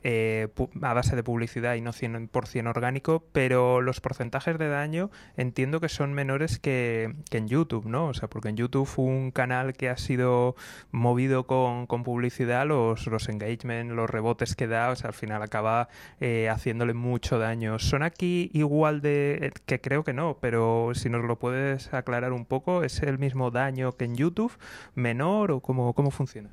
[0.08, 0.46] eh,
[0.82, 5.88] a base de publicidad y no 100% orgánico, pero los porcentajes de daño entiendo que
[5.88, 8.06] son menores que, en YouTube, ¿no?
[8.06, 10.54] O sea, porque en YouTube un canal que ha sido
[10.92, 15.88] movido con, publicidad, los, los engagement, los rebotes que da, o sea, al final acaba
[16.20, 17.80] eh, haciéndole mucho daño.
[17.80, 19.52] ¿Son aquí igual de...
[19.66, 23.50] que creo que no, pero si nos lo puedes aclarar un poco, ¿es el mismo
[23.50, 24.56] daño que en YouTube?
[24.94, 26.50] ¿Menor o cómo, cómo funciona?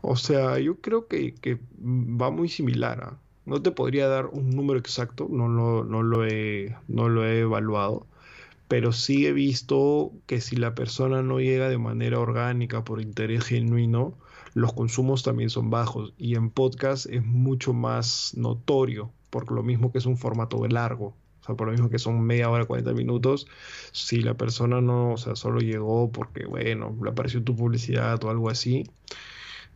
[0.00, 3.00] O sea, yo creo que, va muy similar.
[3.02, 3.18] ¿ah?
[3.46, 8.06] No te podría dar un número exacto, no lo, he, no lo he evaluado,
[8.68, 13.44] pero sí he visto que si la persona no llega de manera orgánica por interés
[13.44, 14.14] genuino,
[14.54, 16.12] los consumos también son bajos.
[16.18, 21.14] Y en podcast es mucho más notorio, por lo mismo que es un formato largo.
[21.40, 23.46] O sea, por lo mismo que son media hora, 40 minutos,
[23.92, 28.30] si la persona no, o sea, solo llegó porque, bueno, le apareció tu publicidad o
[28.30, 28.84] algo así,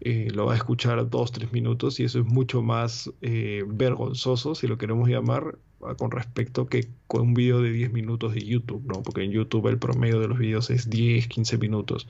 [0.04, 4.56] eh, lo va a escuchar dos, tres minutos y eso es mucho más eh, vergonzoso,
[4.56, 5.58] si lo queremos llamar,
[5.96, 9.02] con respecto que con un video de 10 minutos de YouTube, ¿no?
[9.02, 12.08] Porque en YouTube el promedio de los videos es 10, 15 minutos,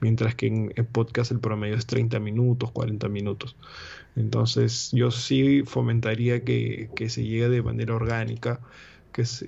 [0.00, 3.56] mientras que en, en podcast el promedio es 30 minutos, 40 minutos.
[4.16, 8.60] Entonces yo sí fomentaría que, que se llegue de manera orgánica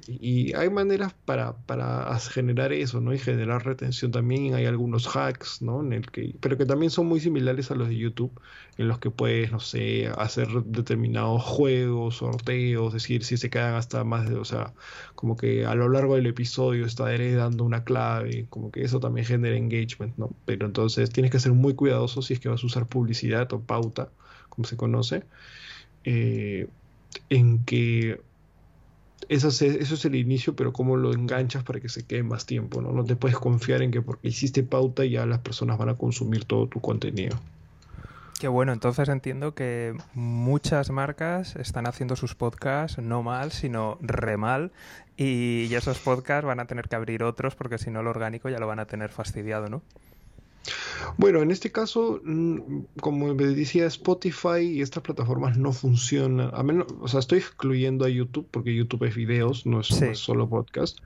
[0.09, 3.15] y hay maneras para, para generar eso, ¿no?
[3.15, 4.55] Y generar retención también.
[4.55, 5.81] Hay algunos hacks, ¿no?
[5.83, 8.33] En el que, pero que también son muy similares a los de YouTube,
[8.79, 13.75] en los que puedes, no sé, hacer determinados juegos, sorteos, es decir, si se quedan
[13.75, 14.75] hasta más de, o sea,
[15.15, 19.27] como que a lo largo del episodio está dando una clave, como que eso también
[19.27, 20.31] genera engagement, ¿no?
[20.47, 23.61] Pero entonces tienes que ser muy cuidadoso si es que vas a usar publicidad o
[23.61, 24.11] pauta,
[24.49, 25.25] como se conoce,
[26.05, 26.69] eh,
[27.29, 28.21] en que
[29.29, 32.47] eso es, eso es el inicio, pero cómo lo enganchas para que se quede más
[32.47, 32.93] tiempo, ¿no?
[32.93, 36.45] No te puedes confiar en que porque hiciste pauta ya las personas van a consumir
[36.45, 37.39] todo tu contenido.
[38.41, 44.39] Qué bueno, entonces entiendo que muchas marcas están haciendo sus podcasts no mal, sino re
[44.39, 44.73] mal,
[45.19, 48.59] y esos podcasts van a tener que abrir otros porque si no lo orgánico ya
[48.59, 49.83] lo van a tener fastidiado, ¿no?
[51.17, 56.51] Bueno, en este caso, mm, como me decía, Spotify y estas plataformas no funcionan.
[56.55, 60.49] A menos, o sea, estoy excluyendo a YouTube porque YouTube es videos, no es, solo
[60.49, 60.99] podcast.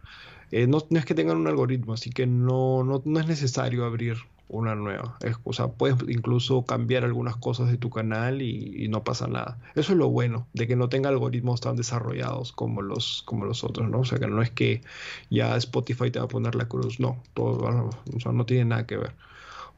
[0.50, 4.18] Eh, no, es que tengan un algoritmo, así que no, no, no es necesario abrir
[4.48, 5.18] una nueva.
[5.44, 9.58] o sea, puedes incluso cambiar algunas cosas de tu canal y, no pasa nada.
[9.74, 13.64] Eso es lo bueno, de que no tenga algoritmos tan desarrollados como los, como los
[13.64, 14.00] otros, ¿no?
[14.00, 14.82] O sea, que no es que
[15.30, 18.86] ya Spotify te va a poner la cruz, no, todo, o sea, no tiene nada
[18.86, 19.14] que ver.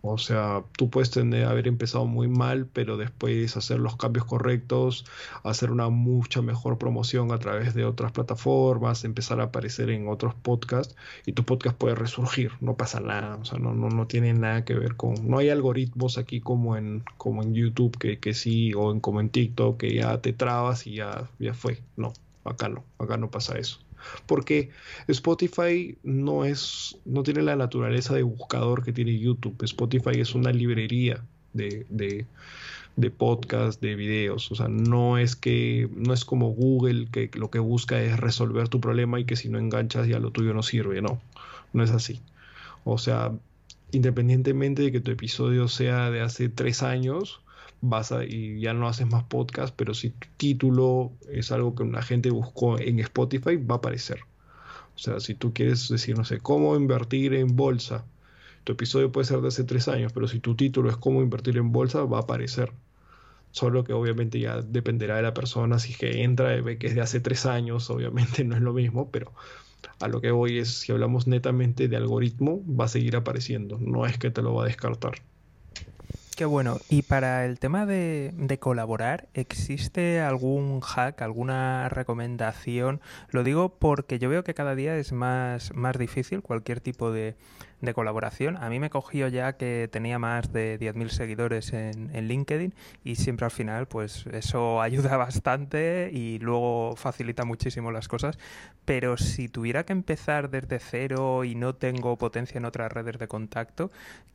[0.08, 5.04] O sea, tú puedes tener, haber empezado muy mal, pero después hacer los cambios correctos,
[5.42, 10.34] hacer una mucha mejor promoción a través de otras plataformas, empezar a aparecer en otros
[10.34, 14.32] podcasts y tu podcast puede resurgir, no pasa nada, o sea, no, no, no tiene
[14.32, 18.34] nada que ver con, no hay algoritmos aquí como en, como en YouTube que, que
[18.34, 22.12] sí, o en, como en TikTok que ya te trabas y ya, ya fue, no,
[22.44, 23.85] acá no, acá no pasa eso.
[24.26, 24.70] Porque
[25.08, 29.62] Spotify no es, no tiene la naturaleza de buscador que tiene YouTube.
[29.62, 32.26] Spotify es una librería de, de,
[32.96, 34.50] de podcast, de videos.
[34.50, 38.68] O sea, no es que, no es como Google que lo que busca es resolver
[38.68, 41.00] tu problema y que si no enganchas ya lo tuyo no sirve.
[41.02, 41.20] No,
[41.72, 42.20] no es así.
[42.84, 43.32] O sea,
[43.92, 47.40] independientemente de que tu episodio sea de hace tres años,
[48.28, 52.30] y ya no haces más podcast, pero si tu título es algo que una gente
[52.30, 54.20] buscó en Spotify, va a aparecer.
[54.94, 58.04] O sea, si tú quieres decir, no sé, cómo invertir en bolsa,
[58.64, 61.56] tu episodio puede ser de hace tres años, pero si tu título es cómo invertir
[61.58, 62.72] en bolsa, va a aparecer.
[63.52, 66.94] Solo que obviamente ya dependerá de la persona, si que entra y ve que es
[66.94, 69.32] de hace tres años, obviamente no es lo mismo, pero
[70.00, 74.06] a lo que voy es, si hablamos netamente de algoritmo, va a seguir apareciendo, no
[74.06, 75.22] es que te lo va a descartar.
[76.36, 76.80] Qué bueno.
[76.90, 83.00] Y para el tema de, de, colaborar, ¿existe algún hack, alguna recomendación?
[83.30, 87.36] Lo digo porque yo veo que cada día es más, más difícil cualquier tipo de,
[87.80, 88.56] de colaboración.
[88.56, 93.44] A mí me cogió ya que tenía más de 10.000 seguidores en, LinkedIn y siempre
[93.44, 98.38] al final pues eso ayuda bastante y luego facilita muchísimo las cosas.
[98.84, 103.28] Pero si tuviera que empezar desde cero y no tengo potencia en otras redes de
[103.28, 103.90] contacto,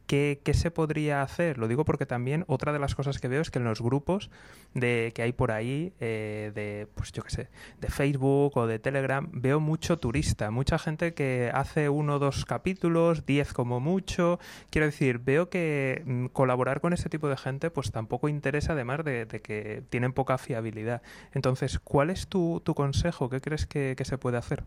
[0.07, 1.57] ¿qué, qué se podría hacer?
[1.57, 4.29] Lo digo porque también otra de las cosas que veo es que en los grupos
[4.73, 7.49] de, que hay por ahí, eh, de pues yo qué sé,
[7.79, 12.45] de Facebook o de Telegram, veo mucho turista, mucha gente que hace uno o dos
[12.45, 14.39] capítulos, 10 como mucho.
[14.69, 19.05] Quiero decir, veo que mm, colaborar con ese tipo de gente pues tampoco interesa además
[19.05, 21.01] de, que tienen poca fiabilidad.
[21.33, 23.29] Entonces, ¿cuál es tu, tu consejo?
[23.29, 24.65] ¿Qué crees que, que se puede hacer?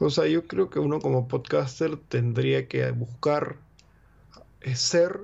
[0.00, 3.56] O sea, yo creo que uno como podcaster tendría que buscar
[4.74, 5.20] ser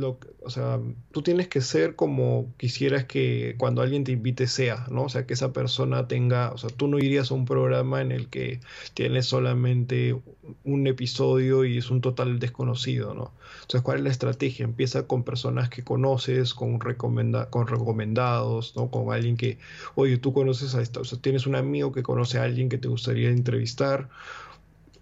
[0.00, 0.80] o sea,
[1.12, 5.04] tú tienes que ser como quisieras que cuando alguien te invite sea, ¿no?
[5.04, 8.12] O sea, que esa persona tenga, o sea, tú no irías a un programa en
[8.12, 8.60] el que
[8.94, 10.16] tienes solamente
[10.64, 13.32] un episodio y es un total desconocido, ¿no?
[13.62, 14.64] Entonces, ¿cuál es la estrategia?
[14.64, 18.90] Empieza con personas que conoces, con, recomenda con recomendados, ¿no?
[18.90, 19.58] Con alguien que,
[19.94, 22.78] oye, tú conoces a esta, o sea, tienes un amigo que conoce a alguien que
[22.78, 24.08] te gustaría entrevistar,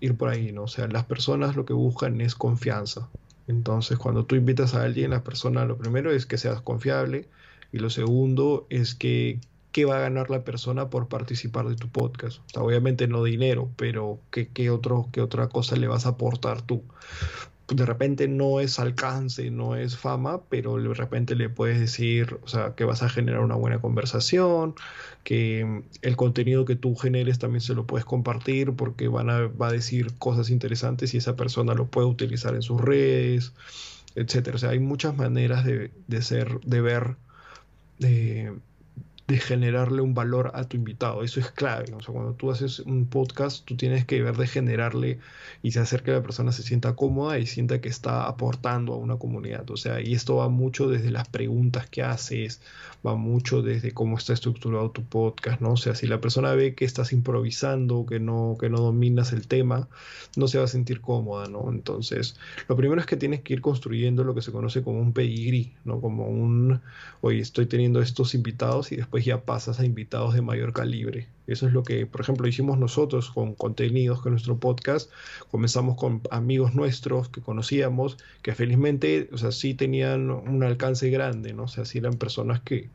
[0.01, 0.65] ir por ahí, ¿no?
[0.65, 3.09] O sea, las personas lo que buscan es confianza.
[3.49, 7.29] Entonces, cuando tú invitas a alguien, la persona lo primero es que seas confiable
[7.73, 9.41] y lo segundo es que
[9.73, 12.39] qué va a ganar la persona por participar de tu podcast.
[12.39, 16.11] O sea, obviamente no dinero, pero ¿qué, qué, otro, qué otra cosa le vas a
[16.11, 16.83] aportar tú?
[17.69, 22.49] De repente no es alcance, no es fama, pero de repente le puedes decir, o
[22.49, 24.75] sea, que vas a generar una buena conversación,
[25.25, 29.69] que el contenido que tú generes también se lo puedes compartir porque van a, va
[29.69, 33.53] a decir cosas interesantes y esa persona lo puede utilizar en sus redes,
[34.15, 34.57] etcétera.
[34.57, 37.17] O sea, hay muchas maneras de, de ser, de ver,
[37.99, 38.53] de,
[39.29, 41.23] de generarle un valor a tu invitado.
[41.23, 41.93] Eso es clave.
[41.95, 45.19] O sea, cuando tú haces un podcast, tú tienes que ver de generarle
[45.63, 49.17] y hacer que la persona se sienta cómoda y sienta que está aportando a una
[49.17, 49.71] comunidad.
[49.71, 52.61] O sea, y esto va mucho desde las preguntas que haces,
[53.07, 55.73] va mucho desde cómo está estructurado tu podcast, ¿no?
[55.73, 59.47] O sea, si la persona ve que estás improvisando, que no, que no dominas el
[59.47, 59.89] tema,
[60.37, 61.71] no se va a sentir cómoda, ¿no?
[61.71, 62.37] Entonces,
[62.69, 65.75] lo primero es que tienes que ir construyendo lo que se conoce como un pedigrí,
[65.85, 66.01] ¿no?
[66.01, 66.81] Como un,
[67.21, 71.29] oye, estoy teniendo estos invitados y después pues ya pasas a invitados de mayor calibre.
[71.47, 75.11] Eso es lo que, por ejemplo, hicimos nosotros con contenidos con nuestro podcast.
[75.51, 81.53] Comenzamos con amigos nuestros que conocíamos, que felizmente, o sea, sí tenían un alcance grande,
[81.53, 81.65] ¿no?
[81.65, 82.89] O sea, sí eran personas que,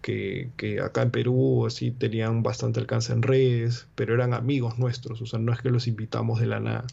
[0.00, 5.22] que, que, acá en Perú sí tenían bastante alcance en redes, pero eran amigos nuestros,
[5.22, 6.88] o sea, no es que los invitamos de la nada.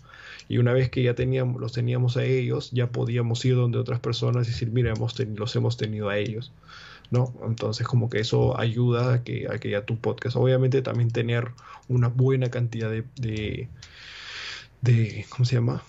[0.47, 3.99] Y una vez que ya teníamos, los teníamos a ellos, ya podíamos ir donde otras
[3.99, 6.51] personas y decir, mira, hemos los hemos tenido a ellos.
[7.11, 7.33] ¿No?
[7.45, 11.51] Entonces como que eso ayuda a que, a que ya tu podcast, obviamente también tener
[11.87, 13.69] una buena cantidad de, de,
[14.81, 15.83] de ¿cómo se llama?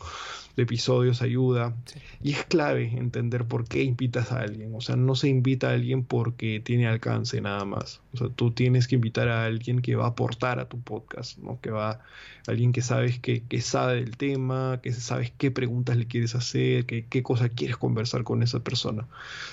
[0.60, 1.74] De episodios ayuda.
[1.86, 1.98] Sí.
[2.22, 4.74] Y es clave entender por qué invitas a alguien.
[4.74, 8.02] O sea, no se invita a alguien porque tiene alcance nada más.
[8.12, 11.38] O sea, tú tienes que invitar a alguien que va a aportar a tu podcast,
[11.38, 11.60] ¿no?
[11.60, 12.00] Que va,
[12.46, 16.84] alguien que sabes que, que sabe del tema, que sabes qué preguntas le quieres hacer,
[16.86, 19.06] que, qué cosa quieres conversar con esa persona.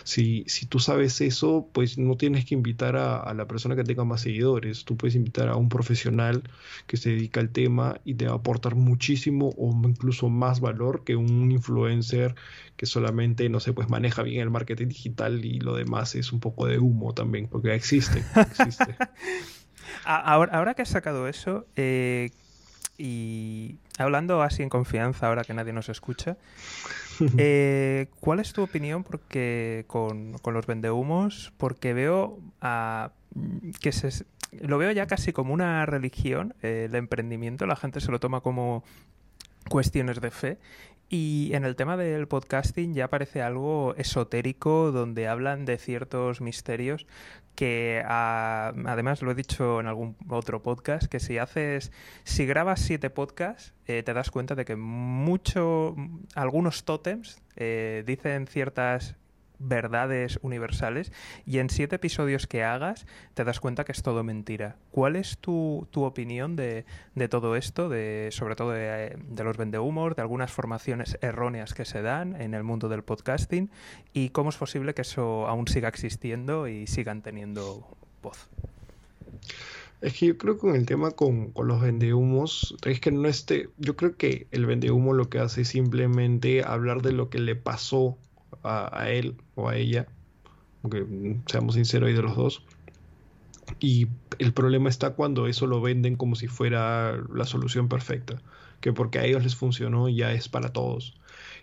[0.03, 3.83] Si, si tú sabes eso, pues no tienes que invitar a, a la persona que
[3.83, 4.83] tenga más seguidores.
[4.83, 6.43] Tú puedes invitar a un profesional
[6.87, 10.96] que se dedica al tema y te va a aportar muchísimo o incluso más valor
[11.03, 12.36] que un influencer
[12.75, 16.39] que solamente, no sé, pues maneja bien el marketing digital y lo demás es un
[16.39, 18.23] poco de humo también, porque existe.
[18.36, 18.95] existe.
[20.05, 22.29] ahora, ahora, que has sacado eso, eh,
[22.97, 26.38] y hablando así en confianza, ahora que nadie nos escucha,
[27.38, 31.53] eh, ¿cuál es tu opinión porque con, con los vendehumos?
[31.57, 33.12] Porque veo a
[33.81, 38.19] que se, lo veo ya casi como una religión, el emprendimiento, la gente se lo
[38.19, 38.83] toma como
[39.69, 40.58] cuestiones de fe.
[41.10, 47.08] Y en el tema del podcasting ya parece algo esotérico donde hablan de ciertos misterios
[47.58, 51.91] que además lo he dicho en algún otro podcast, que si haces,
[52.23, 55.95] si grabas siete podcasts, eh, te das cuenta de que mucho,
[56.36, 59.15] algunos tótems eh, dicen ciertas
[59.59, 61.11] verdades universales
[61.45, 64.77] y en siete episodios que hagas te das cuenta que es todo mentira.
[64.91, 66.85] ¿Cuál es tu, opinión de,
[67.29, 72.01] todo esto, de, sobre todo de, de los vendehumos, de algunas formaciones erróneas que se
[72.01, 73.69] dan en el mundo del podcasting
[74.13, 77.87] y cómo es posible que eso aún siga existiendo y sigan teniendo
[78.21, 78.49] voz?
[80.01, 83.27] Es que yo creo que con el tema con, con, los vendehumos, es que no
[83.27, 87.39] esté, yo creo que el vendehumo lo que hace es simplemente hablar de lo que
[87.39, 88.15] le pasó
[88.63, 90.08] a, él o a ella,
[90.83, 91.05] aunque
[91.47, 92.63] seamos sinceros, hay de los dos.
[93.79, 94.08] Y
[94.39, 98.41] el problema está cuando eso lo venden como si fuera la solución perfecta,
[98.81, 101.15] que porque a ellos les funcionó ya es para todos.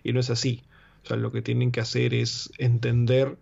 [0.02, 0.62] Y no es así.
[1.04, 3.36] O sea, lo que tienen que hacer es entender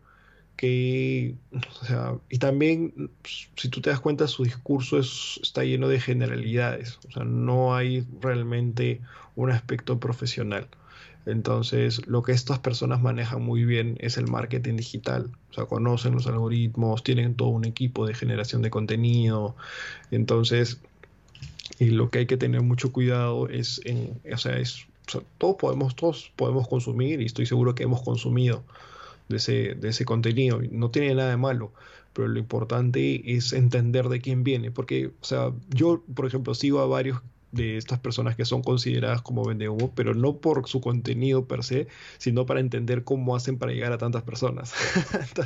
[0.56, 1.34] que,
[1.80, 3.10] o sea, y también,
[3.56, 6.98] si tú te das cuenta, su discurso es, está lleno de generalidades.
[7.08, 9.00] O sea, no hay realmente
[9.34, 10.68] un aspecto profesional.
[11.24, 15.30] Entonces, lo que estas personas manejan muy bien es el marketing digital.
[15.50, 19.54] O sea, conocen los algoritmos, tienen todo un equipo de generación de contenido.
[20.10, 20.80] Entonces,
[21.78, 24.86] y lo que hay que tener mucho cuidado es, en, o sea, es,
[25.38, 28.64] todos podemos, todos podemos consumir y estoy seguro que hemos consumido
[29.28, 30.60] de ese, de ese contenido.
[30.70, 31.72] No tiene nada de malo,
[32.12, 34.70] pero lo importante es entender de quién viene.
[34.70, 37.20] Porque, o sea, yo, por ejemplo, sigo a varios
[37.52, 41.86] de estas personas que son consideradas como vendehumo, pero no por su contenido per se,
[42.18, 44.74] sino para entender cómo hacen para llegar a tantas personas.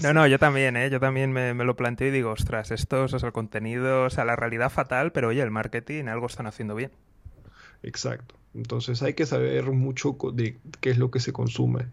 [0.03, 0.91] No, no, yo también, ¿eh?
[0.91, 4.37] yo también me, lo planteo y digo, ostras, esto es el contenido, o sea, la
[4.37, 6.91] realidad fatal, pero oye, el marketing algo están haciendo bien.
[7.83, 8.35] Exacto.
[8.55, 11.87] Entonces hay que saber mucho de qué es lo que se consume.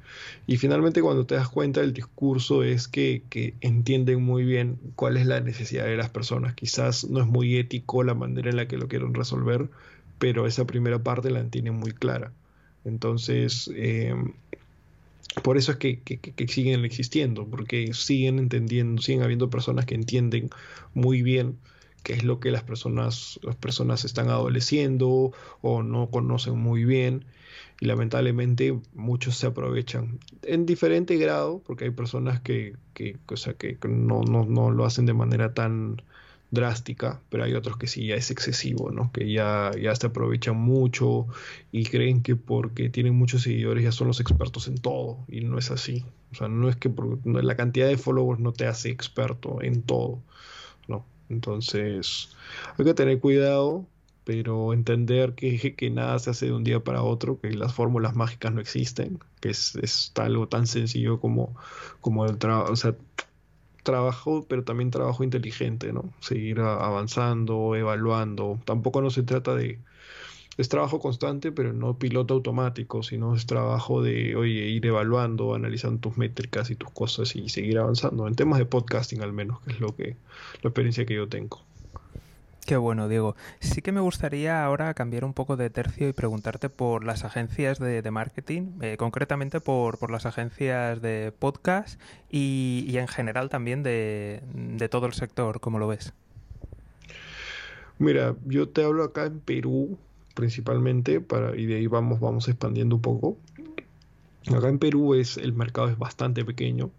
[0.47, 5.17] Y finalmente cuando te das cuenta el discurso es que, que, entienden muy bien cuál
[5.17, 6.53] es la necesidad de las personas.
[6.53, 9.69] Quizás no es muy ético la manera en la que lo quieren resolver,
[10.19, 12.31] pero esa primera parte la tienen muy clara.
[12.85, 14.33] Entonces, em,
[15.41, 20.49] por eso es que, siguen existiendo, porque siguen entendiendo, siguen habiendo personas que entienden
[20.93, 21.57] muy bien
[22.03, 27.25] qué es lo que las personas, las personas están adoleciendo o no conocen muy bien
[27.79, 33.17] y lamentablemente muchos se aprovechan en diferente grado porque hay personas que, que,
[33.57, 36.01] que no, no, no, lo hacen de manera tan
[36.53, 39.11] drástica, pero hay otros que sí ya es excesivo, ¿no?
[39.11, 41.25] Que ya, ya se aprovechan mucho
[41.71, 45.57] y creen que porque tienen muchos seguidores ya son los expertos en todo y no
[45.57, 46.05] es así.
[46.31, 46.91] O sea, no es que
[47.25, 50.21] la cantidad de followers no te hace experto en todo,
[50.87, 51.05] ¿no?
[51.27, 52.29] Entonces,
[52.77, 53.87] hay que tener cuidado,
[54.23, 58.15] pero entender que, que nada se hace de un día para otro, que las fórmulas
[58.15, 61.55] mágicas no existen, que es, es algo tan sencillo como,
[61.99, 62.95] como el trabajo, o sea,
[63.83, 66.13] trabajo, pero también trabajo inteligente, ¿no?
[66.19, 68.59] Seguir avanzando, evaluando.
[68.65, 69.79] Tampoco no se trata de...
[70.57, 75.99] Es trabajo constante, pero no piloto automático, sino es trabajo de, oye, ir evaluando, analizando
[75.99, 78.27] tus métricas y tus cosas y seguir avanzando.
[78.27, 80.15] En temas de podcasting al menos, que es lo que,
[80.61, 81.61] la experiencia que yo tengo.
[82.65, 83.35] Qué bueno, Diego.
[83.59, 87.77] Sí que me gustaría ahora cambiar un poco de tercio y preguntarte por las agencias
[87.77, 91.99] de, marketing, eh, concretamente por, las agencias de podcast
[92.31, 94.41] y, en general también de,
[94.89, 96.13] todo el sector, ¿cómo lo ves?
[97.99, 99.97] Mira, yo te hablo acá en Perú
[100.33, 103.37] principalmente para, y de ahí vamos, vamos expandiendo un poco.
[104.55, 106.91] Acá en Perú es, el mercado es bastante pequeño,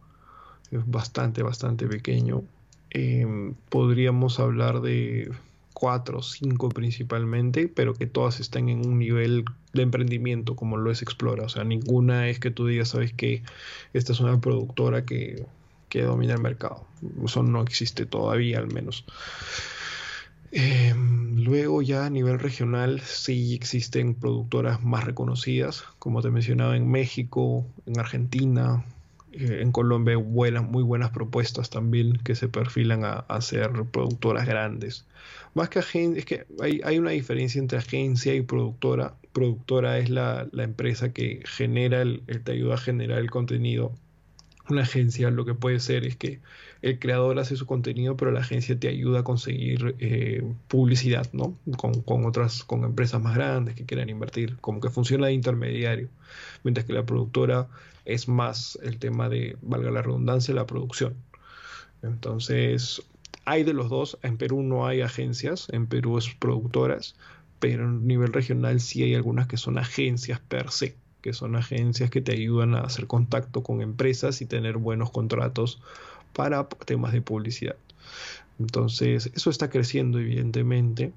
[0.70, 2.42] es bastante, bastante pequeño.
[2.90, 5.32] Em, podríamos hablar de
[5.74, 9.44] cuatro o cinco principalmente, pero que todas están en un nivel
[9.74, 11.44] de emprendimiento como lo es Explora.
[11.44, 13.42] O sea, ninguna es que tú digas, sabes que
[13.92, 15.44] esta es una productora que,
[15.90, 16.86] que domina el mercado.
[17.24, 19.04] Eso no existe todavía al menos.
[20.52, 26.88] Em, luego ya a nivel regional sí existen productoras más reconocidas, como te mencionaba en
[26.88, 28.84] México, en Argentina,
[29.32, 34.46] eh, en Colombia hay muy buenas propuestas también que se perfilan a, a ser productoras
[34.46, 35.04] grandes.
[35.55, 39.16] Más que agencia, es que hay, una diferencia entre agencia y productora.
[39.32, 43.92] Productora es la, empresa que genera, el, te ayuda a generar el contenido.
[44.68, 46.40] Una agencia lo que puede ser es que
[46.82, 51.57] el creador hace su contenido, pero la agencia te ayuda a conseguir eh, publicidad, ¿no?
[51.76, 56.09] Con, con, otras, con empresas más grandes que quieran invertir, como que funciona de intermediario.
[56.64, 57.68] Mientras que la productora
[58.05, 61.14] es más el tema de, valga la redundancia, la producción.
[62.02, 63.02] Entonces,
[63.45, 67.16] hay de los dos, en Perú no hay agencias, en Perú es productoras,
[67.59, 72.11] pero a nivel regional sí hay algunas que son agencias per se, que son agencias
[72.11, 75.80] que te ayudan a hacer contacto con empresas y tener buenos contratos
[76.32, 77.76] para temas de publicidad.
[78.59, 81.12] Entonces, eso está creciendo evidentemente.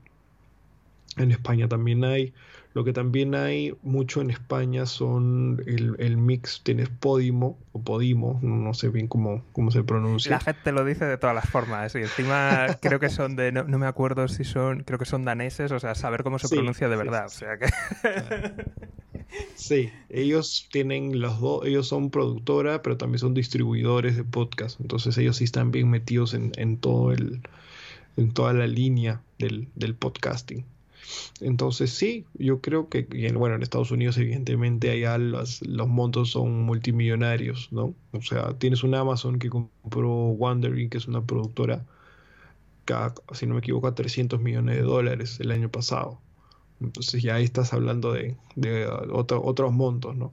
[1.15, 2.33] En España también hay.
[2.73, 8.71] Lo que también hay mucho en España son el, mix, tienes Podimo o Podimo, no
[8.75, 10.33] sé bien cómo, cómo se pronuncia.
[10.33, 13.65] La gente lo dice de todas las formas y encima creo que son de, no,
[13.65, 16.95] me acuerdo si son, creo que son daneses, o sea, saber cómo se pronuncia de
[16.97, 17.25] verdad.
[17.25, 17.65] O sea que...
[19.55, 24.79] Sí, ellos tienen los dos, ellos son productora, pero también son distribuidores de podcast.
[24.79, 27.41] Entonces ellos sí están bien metidos en, en todo el,
[28.15, 30.65] en toda la línea del, del podcasting.
[31.41, 36.63] Entonces sí, yo creo que, bueno, en Estados Unidos evidentemente allá los, los montos son
[36.63, 37.93] multimillonarios, ¿no?
[38.11, 41.85] O sea, tienes un Amazon que compró Wandering, que es una productora,
[42.85, 42.95] que,
[43.33, 46.19] si no me equivoco, a 300 millones de dólares el año pasado.
[46.79, 48.35] Entonces ya ahí estás hablando de,
[49.11, 50.31] otros montos, ¿no?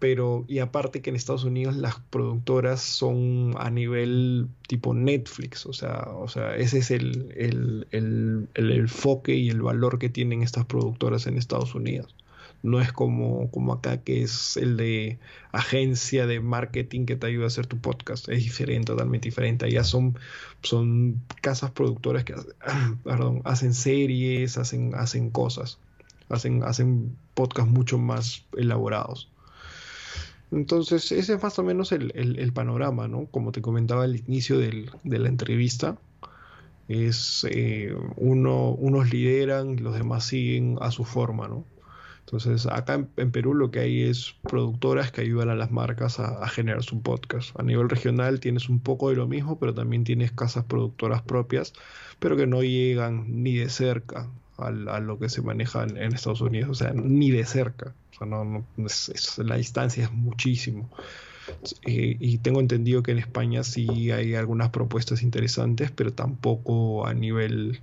[0.00, 5.72] Pero, y aparte que en Estados Unidos las productoras son a nivel tipo Netflix, o
[5.72, 10.42] sea, o sea ese es el, el, el, el enfoque y el valor que tienen
[10.42, 12.14] estas productoras en Estados Unidos
[12.62, 15.18] no es como, como acá que es el de
[15.52, 19.66] agencia de marketing que te ayuda a hacer tu podcast, es diferente, totalmente diferente.
[19.66, 20.18] Allá son,
[20.62, 22.34] son casas productoras que
[23.44, 25.78] hacen series, hacen, hacen cosas,
[26.28, 29.30] hacen, hacen podcasts mucho más elaborados.
[30.52, 33.26] Entonces, ese es más o menos el, panorama, ¿no?
[33.26, 35.96] Como te comentaba al inicio de la entrevista,
[36.90, 41.64] es eh, uno, unos lideran, los demás siguen a su forma, ¿no?
[42.18, 46.46] Entonces, acá en, Perú lo que hay es productoras que ayudan a las marcas a,
[46.48, 47.58] generar su podcast.
[47.58, 51.74] A nivel regional tienes un poco de lo mismo, pero también tienes casas productoras propias,
[52.18, 54.28] pero que no llegan ni de cerca
[54.62, 57.94] a, lo que se maneja en, Estados Unidos, o sea, ni de cerca.
[58.12, 58.64] O sea, no,
[59.38, 60.88] la distancia es muchísimo.
[61.84, 67.80] Y tengo entendido que en España sí hay algunas propuestas interesantes, pero tampoco a nivel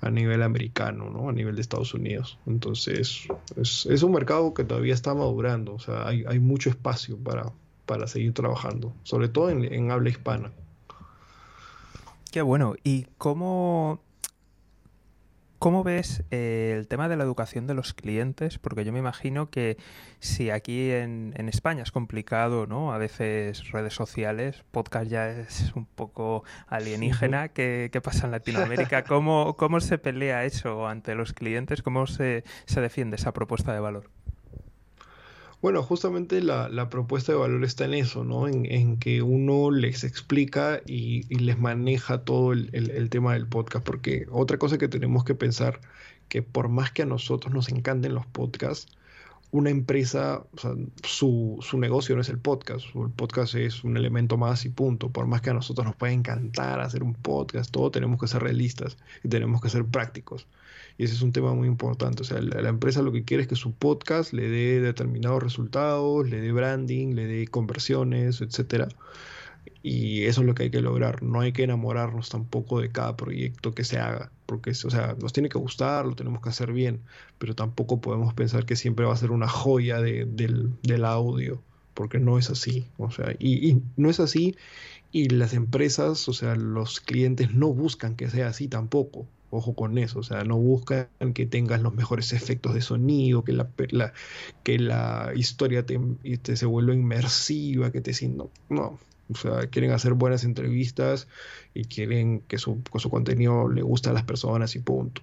[0.00, 1.28] a nivel americano, ¿no?
[1.28, 2.38] A nivel de Estados Unidos.
[2.46, 7.52] Entonces, es, un mercado que todavía está madurando, o sea, hay, mucho espacio para,
[7.86, 10.52] para seguir trabajando, sobre todo en, en habla hispana.
[12.30, 12.74] Qué bueno.
[12.82, 14.00] ¿Y cómo
[15.60, 18.56] ¿Cómo ves eh, el tema de la educación de los clientes?
[18.58, 19.76] Porque yo me imagino que
[20.18, 22.94] si aquí en, España es complicado, ¿no?
[22.94, 27.48] A veces redes sociales, podcast ya es un poco alienígena.
[27.48, 29.04] ¿Qué, pasa en Latinoamérica?
[29.04, 31.82] ¿Cómo, ¿Cómo se pelea eso ante los clientes?
[31.82, 34.08] ¿Cómo se, se defiende esa propuesta de valor?
[35.62, 38.48] Bueno, justamente la, propuesta de valor está en eso, ¿no?
[38.48, 44.56] En, que uno les explica y, les maneja todo el, tema del podcast, porque otra
[44.58, 45.80] cosa que tenemos que pensar,
[46.28, 48.88] que por más que a nosotros nos encanten los podcasts,
[49.50, 53.96] una empresa, o sea, su, su, negocio no es el podcast, el podcast es un
[53.96, 55.10] elemento más y punto.
[55.10, 58.42] Por más que a nosotros nos pueda encantar hacer un podcast, todo tenemos que ser
[58.42, 60.46] realistas y tenemos que ser prácticos.
[61.00, 62.20] Y ese es un tema muy importante.
[62.20, 66.28] O sea, la, empresa lo que quiere es que su podcast le dé determinados resultados,
[66.28, 68.86] le dé branding, le dé conversiones, etcétera.
[69.82, 71.22] Y eso es lo que hay que lograr.
[71.22, 75.32] No hay que enamorarnos tampoco de cada proyecto que se haga, porque o sea, nos
[75.32, 77.00] tiene que gustar, lo tenemos que hacer bien,
[77.38, 81.62] pero tampoco podemos pensar que siempre va a ser una joya del, audio,
[81.94, 82.86] porque no es así.
[82.98, 84.54] O sea, y, y no es así
[85.12, 89.26] y las empresas, o sea, los clientes no buscan que sea así tampoco.
[89.50, 93.52] Ojo con eso, o sea, no buscan que tengas los mejores efectos de sonido, que
[93.52, 93.68] la,
[94.62, 95.98] que la historia te,
[96.56, 98.44] se vuelva inmersiva, que te sienta...
[98.68, 98.98] No,
[99.32, 101.28] o sea, quieren hacer buenas entrevistas
[101.74, 105.22] y quieren que su, su contenido le guste a las personas y punto.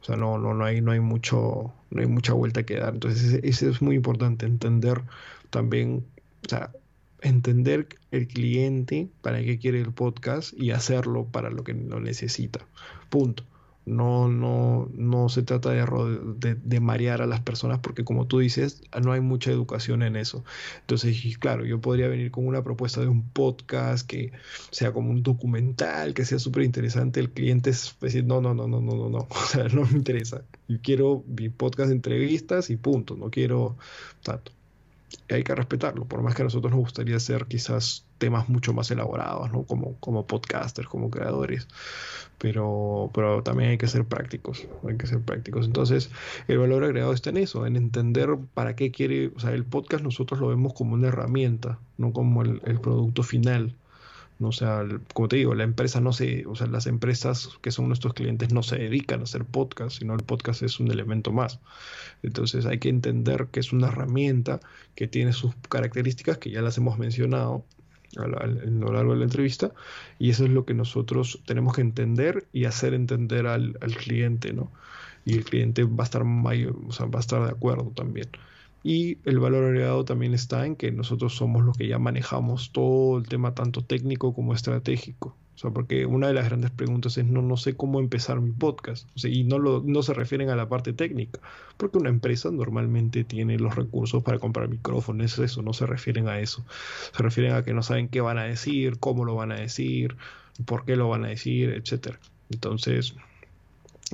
[0.00, 2.94] O sea, no, no, no, hay, no, hay, mucho, no hay mucha vuelta que dar.
[2.94, 5.02] Entonces, eso es muy importante, entender
[5.50, 6.04] también,
[6.44, 6.72] o sea,
[7.20, 12.66] entender el cliente para qué quiere el podcast y hacerlo para lo que lo necesita.
[13.10, 13.44] Punto.
[13.84, 18.82] No, no, no se trata de, de, marear a las personas porque como tú dices,
[19.02, 20.44] no hay mucha educación en eso.
[20.80, 24.32] Entonces, claro, yo podría venir con una propuesta de un podcast que
[24.70, 27.18] sea como un documental, que sea súper interesante.
[27.20, 30.42] El cliente es decir, no, no, no, no, no, no, no, o no me interesa.
[30.68, 33.76] Yo quiero mi podcast de entrevistas y punto, no quiero
[34.22, 34.52] tanto
[35.28, 38.88] hay que respetarlo, por más que a nosotros nos gustaría hacer quizás temas mucho más
[38.92, 39.64] elaborados, ¿no?
[39.64, 41.66] Como, como podcasters, como creadores,
[42.38, 45.66] pero, pero también hay que ser prácticos, hay que ser prácticos.
[45.66, 46.08] Entonces,
[46.46, 50.04] el valor agregado está en eso, en entender para qué quiere, o sea, el podcast
[50.04, 53.74] nosotros lo vemos como una herramienta, no como el, producto final.
[54.40, 57.88] O sea, como te digo, la empresa no se, o sea, las empresas que son
[57.88, 61.58] nuestros clientes no se dedican a hacer podcast, sino el podcast es un elemento más.
[62.22, 64.60] Entonces hay que entender que es una herramienta
[64.94, 67.64] que tiene sus características que ya las hemos mencionado
[68.18, 69.72] a lo largo de la entrevista
[70.18, 74.52] y eso es lo que nosotros tenemos que entender y hacer entender al, al cliente,
[74.52, 74.72] ¿no?
[75.24, 78.28] Y el cliente va a estar mayor, o sea, va a estar de acuerdo también.
[78.84, 83.18] Y el valor agregado también está en que nosotros somos los que ya manejamos todo
[83.18, 85.36] el tema tanto técnico como estratégico.
[85.54, 88.50] O sea, porque una de las grandes preguntas es no, no sé cómo empezar mi
[88.50, 89.08] podcast.
[89.24, 91.40] Y no, lo, no se refieren a la parte técnica,
[91.76, 96.40] porque una empresa normalmente tiene los recursos para comprar micrófonos, eso, no se refieren a
[96.40, 96.64] eso.
[97.14, 100.16] Se refieren a que no saben qué van a decir, cómo lo van a decir,
[100.64, 102.18] por qué lo van a decir, etcétera.
[102.50, 103.14] Entonces,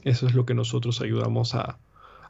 [0.05, 1.79] eso es lo que nosotros ayudamos a,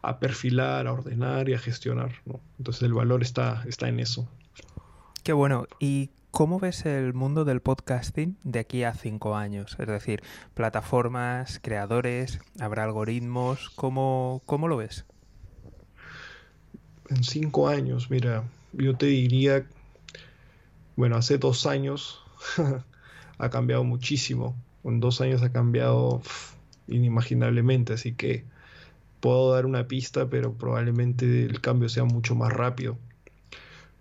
[0.02, 2.12] a perfilar, a ordenar y a gestionar.
[2.24, 2.40] ¿no?
[2.58, 4.28] Entonces el valor está, está en eso.
[5.22, 5.66] Qué bueno.
[5.78, 9.76] ¿Y cómo ves el mundo del podcasting de aquí a cinco años?
[9.78, 10.22] Es decir,
[10.54, 13.70] plataformas, creadores, habrá algoritmos.
[13.70, 15.04] ¿Cómo, cómo lo ves?
[17.10, 19.66] En cinco años, mira, yo te diría,
[20.96, 22.22] bueno, hace dos años
[23.38, 24.54] ha cambiado muchísimo.
[24.84, 26.22] En dos años ha cambiado
[26.86, 28.44] inimaginablemente, así que
[29.20, 32.98] puedo dar una pista, pero probablemente el cambio sea mucho más rápido.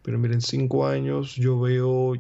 [0.04, 2.14] Pero miren, cinco años yo veo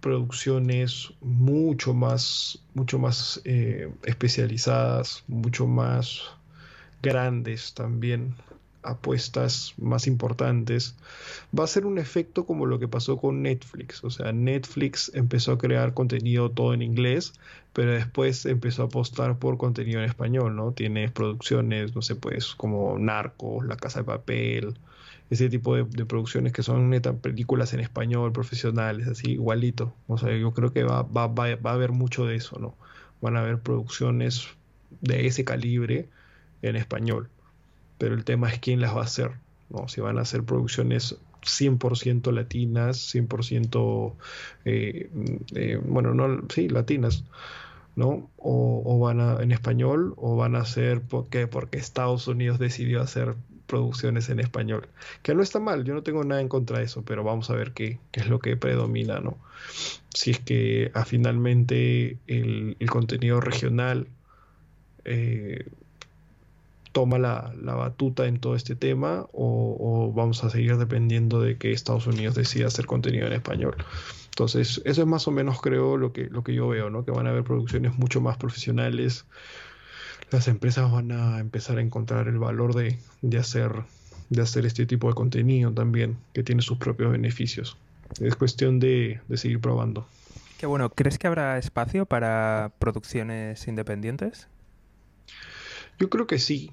[0.00, 6.22] producciones mucho más, mucho más eh, especializadas, mucho más
[7.02, 8.34] grandes también
[8.84, 10.94] apuestas más importantes,
[11.58, 14.04] va a ser un efecto como lo que pasó con Netflix.
[14.04, 17.32] O sea, Netflix empezó a crear contenido todo en inglés,
[17.72, 20.72] pero después empezó a apostar por contenido en español, ¿no?
[20.72, 24.74] Tienes producciones, no sé, pues como Narcos, La Casa de Papel,
[25.30, 29.94] ese tipo de, producciones que son neta películas en español, profesionales, así igualito.
[30.06, 32.76] O sea, yo creo que va, va, va, va a haber mucho de eso, ¿no?
[33.20, 34.48] Van a haber producciones
[35.00, 36.08] de ese calibre
[36.62, 37.28] en español
[38.04, 39.30] pero el tema es quién las va a hacer,
[39.70, 39.88] ¿no?
[39.88, 44.12] Si van a hacer producciones 100% latinas, 100%
[44.66, 45.08] eh,
[45.54, 47.24] eh, bueno, no, sí, latinas,
[47.96, 48.28] ¿no?
[48.36, 53.36] O, van a, en español, o van a hacer porque, porque Estados Unidos decidió hacer
[53.66, 54.86] producciones en español.
[55.22, 57.54] Que no está mal, yo no tengo nada en contra de eso, pero vamos a
[57.54, 59.38] ver qué, qué es lo que predomina, ¿no?
[60.12, 64.08] Si es que ah, finalmente el, el, contenido regional
[65.06, 65.64] eh,
[66.94, 72.06] toma la, batuta en todo este tema o, vamos a seguir dependiendo de que Estados
[72.06, 73.76] Unidos decida hacer contenido en español.
[74.26, 77.04] Entonces, eso es más o menos creo lo que, lo que yo veo, ¿no?
[77.04, 79.26] Que van a haber producciones mucho más profesionales.
[80.30, 82.96] Las empresas van a empezar a encontrar el valor de,
[83.38, 83.72] hacer,
[84.30, 87.76] de hacer este tipo de contenido también, que tiene sus propios beneficios.
[88.20, 90.06] Es cuestión de, de seguir probando.
[90.58, 90.90] Qué bueno.
[90.90, 94.46] ¿Crees que habrá espacio para producciones independientes?
[95.98, 96.72] Yo creo que sí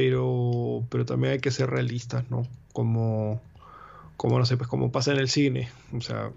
[0.00, 2.46] pero, pero también hay que ser realistas, ¿no?
[2.72, 3.38] Como,
[4.16, 6.30] como no sé, pues como pasa en el cine, o sea,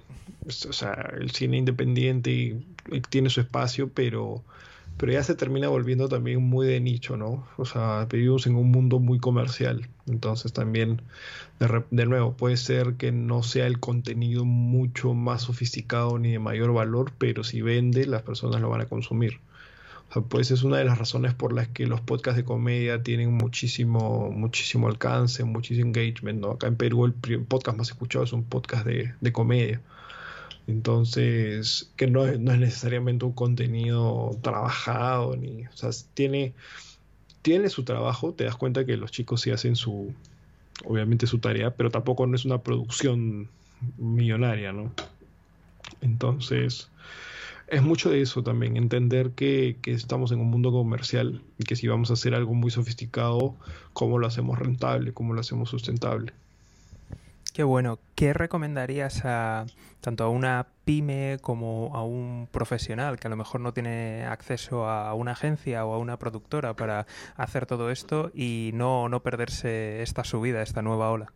[0.45, 2.57] o sea el cine independiente
[3.09, 4.43] tiene su espacio, pero,
[4.97, 7.47] pero ya se termina volviendo también muy de nicho, ¿no?
[7.55, 11.01] O sea, vivimos en un mundo muy comercial, entonces también,
[11.61, 16.39] de, de nuevo, puede ser que no sea el contenido mucho más sofisticado ni de
[16.39, 19.39] mayor valor, pero si vende, las personas lo van a consumir
[20.21, 24.29] pues es una de las razones por las que los podcasts de comedia tienen muchísimo,
[24.31, 26.39] muchísimo alcance, muchísimo engagement.
[26.41, 26.51] ¿no?
[26.51, 29.81] Acá en Perú el podcast más escuchado es un podcast de, de comedia.
[30.67, 36.53] Entonces, que no es, no es, necesariamente un contenido trabajado, ni, o sea, tiene,
[37.41, 40.13] tiene su trabajo, te das cuenta que los chicos sí hacen su,
[40.85, 43.49] obviamente su tarea, pero tampoco no es una producción
[43.97, 44.91] millonaria, ¿no?
[46.01, 46.89] Entonces,
[47.67, 51.87] es mucho de eso también, entender que, estamos en un mundo comercial y que si
[51.87, 53.55] vamos a hacer algo muy sofisticado,
[53.93, 55.13] ¿cómo lo hacemos rentable?
[55.13, 56.33] ¿Cómo lo hacemos sustentable?
[57.53, 57.99] Qué bueno.
[58.15, 59.65] ¿Qué recomendarías a
[60.01, 64.87] tanto a una pyme como a un profesional que a lo mejor no tiene acceso
[64.87, 67.05] a una agencia o a una productora para
[67.35, 71.31] hacer todo esto y no, no perderse esta subida, esta nueva ola?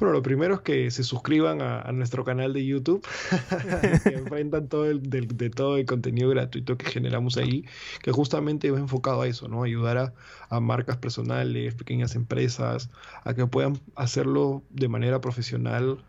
[0.00, 3.06] Bueno, lo primero es que se suscriban a, nuestro canal de YouTube,
[4.02, 7.64] que enfrentan todo el, de, todo el contenido gratuito que generamos ahí,
[8.02, 9.62] que justamente va enfocado a eso, ¿no?
[9.62, 10.12] Ayudar
[10.50, 12.90] a, marcas personales, pequeñas empresas,
[13.24, 16.04] a que puedan hacerlo de manera profesional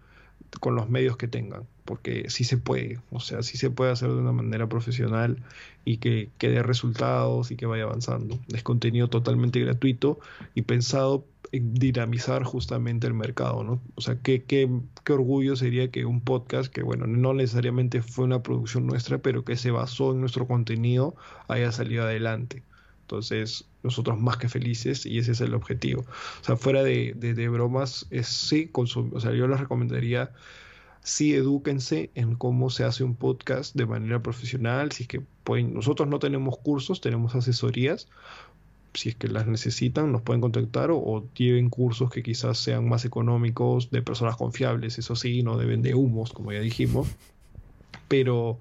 [0.60, 4.10] con los medios que tengan, porque sí se puede, o sea, sí se puede hacer
[4.10, 5.44] de una manera profesional
[5.84, 8.40] y que, que dé resultados y que vaya avanzando.
[8.54, 10.20] Es contenido totalmente gratuito
[10.54, 13.82] y pensado dinamizar justamente el mercado, ¿no?
[13.96, 14.70] O sea, qué, qué,
[15.04, 19.44] qué orgullo sería que un podcast que, bueno, no necesariamente fue una producción nuestra, pero
[19.46, 21.16] que se basó en nuestro contenido,
[21.48, 22.64] haya salido adelante.
[23.06, 26.02] Entonces, nosotros más que felices y ese es el objetivo.
[26.42, 30.32] O sea, fuera de, de, bromas, es sí, o sea, yo les recomendaría,
[31.02, 34.92] sí, edúquense en cómo se hace un podcast de manera profesional.
[34.92, 38.08] Si es que pueden, nosotros no tenemos cursos, tenemos asesorías,
[38.96, 43.06] si es que las necesitan, nos pueden contactar o, lleven cursos que quizás sean más
[43.06, 47.08] económicos, de personas confiables, eso sí, no deben de humos, como ya dijimos,
[48.08, 48.60] pero,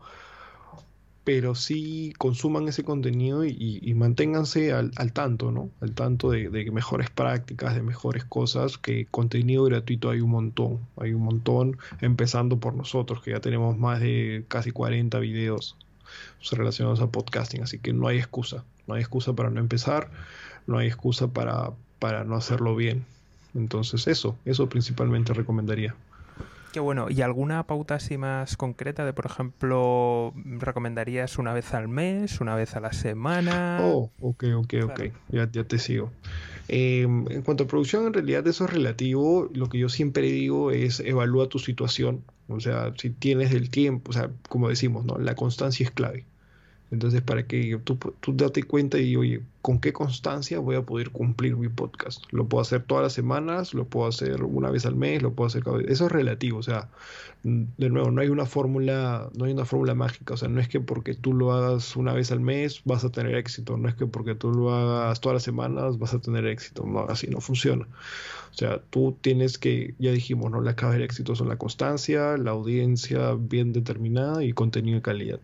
[1.24, 5.70] pero sí consuman ese contenido y, manténganse al, tanto, ¿no?
[5.80, 10.80] Al tanto de, de, mejores prácticas, de mejores cosas, que contenido gratuito hay un montón,
[10.96, 15.76] hay un montón, empezando por nosotros, que ya tenemos más de casi 40 videos
[16.52, 20.10] relacionados a podcasting, así que no hay excusa, no hay excusa para no empezar,
[20.66, 23.04] no hay excusa para, para no hacerlo bien.
[23.54, 25.94] Entonces eso, eso principalmente recomendaría.
[26.74, 27.06] Qué bueno.
[27.08, 32.56] ¿Y alguna pauta así más concreta de, por ejemplo, recomendarías una vez al mes, una
[32.56, 33.78] vez a la semana?
[33.80, 35.00] Oh, ok, ok, ok.
[35.28, 36.10] Ya, ya te sigo.
[36.66, 39.48] Em, en cuanto a producción, en realidad eso es relativo.
[39.54, 42.24] Lo que yo siempre digo es evalúa tu situación.
[42.48, 45.16] O sea, si tienes el tiempo, o sea, como decimos, ¿no?
[45.18, 46.24] La constancia es clave.
[46.90, 51.08] Entonces, para que tú, tú date cuenta y, oye, ¿con qué constancia voy a poder
[51.08, 52.22] cumplir mi podcast?
[52.30, 55.46] Lo puedo hacer todas las semanas, lo puedo hacer una vez al mes, lo puedo
[55.46, 55.88] hacer cada vez.
[55.88, 56.90] Eso es relativo, o sea,
[57.44, 60.68] de nuevo, no hay una fórmula, no hay una fórmula mágica, o sea, no es
[60.68, 63.94] que porque tú lo hagas una vez al mes vas a tener éxito, no es
[63.94, 67.40] que porque tú lo hagas todas las semanas vas a tener éxito, no, así no
[67.40, 67.86] funciona.
[68.50, 70.60] O sea, tú tienes que, ya dijimos, ¿no?
[70.60, 75.40] La clave del éxito son la constancia, la audiencia bien determinada y contenido de calidad.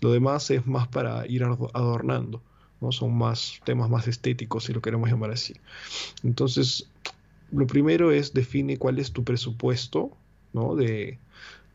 [0.00, 2.40] Lo demás es más para ir adornando,
[2.82, 2.92] ¿no?
[2.92, 5.54] Son más temas más estéticos, si lo queremos llamar así.
[6.22, 6.90] Entonces,
[7.52, 10.10] lo primero es define cuál es tu presupuesto,
[10.52, 10.74] ¿no?
[10.74, 11.18] De,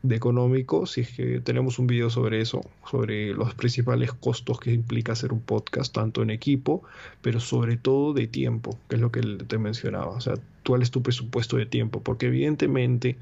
[0.02, 4.72] de económico, si es que tenemos un video sobre eso, sobre los principales costos que
[4.72, 6.82] implica hacer un podcast, tanto en equipo,
[7.20, 10.10] pero sobre todo de tiempo, que es lo que te mencionaba.
[10.10, 10.34] O sea,
[10.64, 13.16] cuál es tu presupuesto de tiempo, porque evidentemente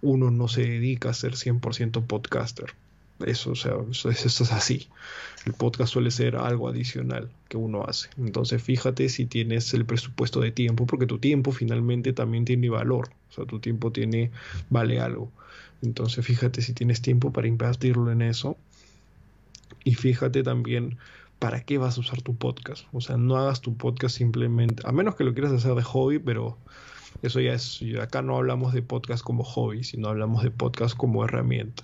[0.00, 2.74] uno no se dedica a ser 100% podcaster.
[3.24, 4.88] Eso, o sea, eso, es así.
[5.46, 8.08] El podcast suele ser algo adicional que uno hace.
[8.18, 13.10] Entonces, fíjate si tienes el presupuesto de tiempo, porque tu tiempo finalmente también tiene valor.
[13.30, 14.30] O sea, tu tiempo tiene,
[14.70, 15.30] vale algo.
[15.82, 18.56] Entonces fíjate si tienes tiempo para invertirlo en eso.
[19.84, 20.96] Y fíjate también
[21.40, 22.86] para qué vas a usar tu podcast.
[22.92, 26.20] O sea, no hagas tu podcast simplemente, a menos que lo quieras hacer de hobby,
[26.20, 26.56] pero
[27.22, 31.24] eso ya es, acá no hablamos de podcast como hobby, sino hablamos de podcast como
[31.24, 31.82] herramienta.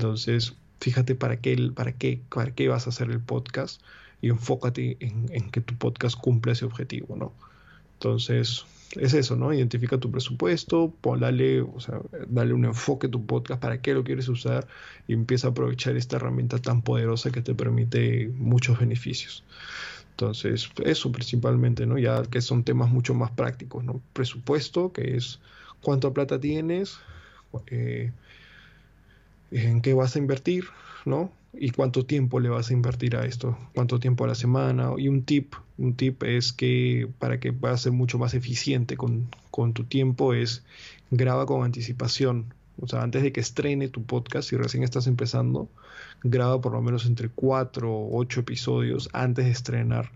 [0.00, 3.82] Entonces, fíjate para qué, para qué, para qué vas a hacer el podcast
[4.22, 7.34] y enfócate en, que tu podcast cumpla ese objetivo, ¿no?
[7.98, 8.64] Entonces,
[8.96, 9.52] es eso, ¿no?
[9.52, 14.02] Identifica tu presupuesto, dale, o sea, dale un enfoque a tu podcast, para qué lo
[14.02, 14.66] quieres usar
[15.06, 19.44] y empieza a aprovechar esta herramienta tan poderosa que te permite muchos beneficios.
[20.12, 21.98] Entonces, eso principalmente, ¿no?
[21.98, 24.00] Ya que son temas mucho más prácticos, ¿no?
[24.14, 25.40] Presupuesto, que es
[25.82, 26.96] cuánta plata tienes,
[27.66, 28.12] eh,
[29.50, 30.64] en qué vas a invertir,
[31.04, 31.32] ¿no?
[31.52, 34.92] y cuánto tiempo le vas a invertir a esto, cuánto tiempo a la semana.
[34.96, 39.28] Y un tip, un tip es que para que puedas ser mucho más eficiente con,
[39.74, 40.64] tu tiempo es
[41.10, 42.54] graba con anticipación.
[42.80, 45.68] O sea, antes de que estrene tu podcast, si recién estás empezando,
[46.22, 50.12] graba por lo menos entre 4 o 8 episodios antes de estrenar.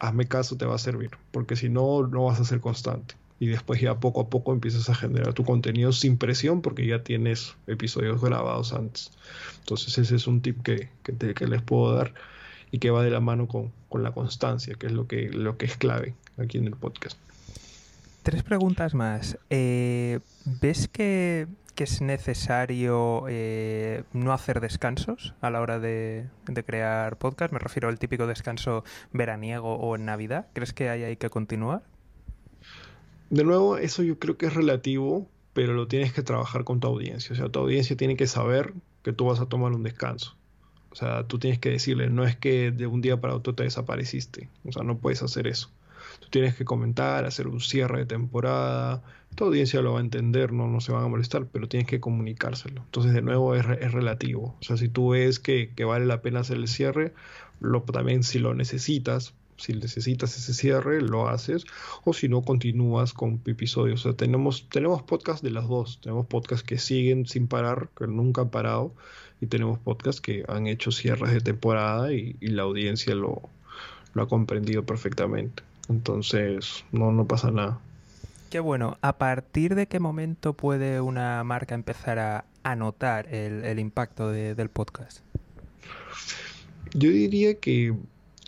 [0.00, 3.46] Hazme caso, te va a servir, porque si no, no vas a ser constante y
[3.46, 7.56] después ya poco a poco empiezas a generar tu contenido sin presión porque ya tienes
[7.66, 9.10] episodios grabados antes.
[9.60, 12.12] Entonces ese es un tip que, que, les puedo dar
[12.70, 15.64] y que va de la mano con, la constancia, que es lo que, lo que
[15.64, 17.18] es clave aquí en el podcast.
[18.22, 19.38] Tres preguntas más.
[19.48, 27.16] Eh, ¿Ves que, es necesario eh, no hacer descansos a la hora de, de, crear
[27.16, 27.54] podcast?
[27.54, 28.84] Me refiero al típico descanso
[29.14, 30.48] veraniego o en Navidad.
[30.52, 31.80] ¿Crees que hay, hay que continuar?
[33.30, 36.88] De nuevo, eso yo creo que es relativo, pero lo tienes que trabajar con tu
[36.88, 37.32] audiencia.
[37.32, 40.36] O sea, tu audiencia tiene que saber que tú vas a tomar un descanso.
[40.90, 43.62] O sea, tú tienes que decirle, no es que de un día para otro te
[43.62, 44.48] desapareciste.
[44.64, 45.70] O sea, no puedes hacer eso.
[46.18, 49.02] Tú tienes que comentar, hacer un cierre de temporada.
[49.36, 52.00] Tu audiencia lo va a entender, no, no se van a molestar, pero tienes que
[52.00, 52.82] comunicárselo.
[52.82, 54.56] Entonces, de nuevo, es, es relativo.
[54.60, 57.14] O sea, si tú ves que, que, vale la pena hacer el cierre,
[57.60, 61.64] lo, también si lo necesitas, si necesitas ese cierre, lo haces,
[62.04, 64.00] o si no, continúas con episodios.
[64.00, 66.00] O sea, tenemos, tenemos podcasts de las dos.
[66.02, 68.94] Tenemos podcasts que siguen sin parar, que nunca han parado,
[69.40, 73.42] y tenemos podcasts que han hecho cierres de temporada y, la audiencia lo,
[74.14, 75.62] lo ha comprendido perfectamente.
[75.88, 77.80] Entonces, no, no pasa nada.
[78.50, 78.98] Qué bueno.
[79.00, 82.44] ¿A partir de qué momento puede una marca empezar a,
[82.76, 85.20] notar el, impacto del podcast?
[86.94, 87.94] Yo diría que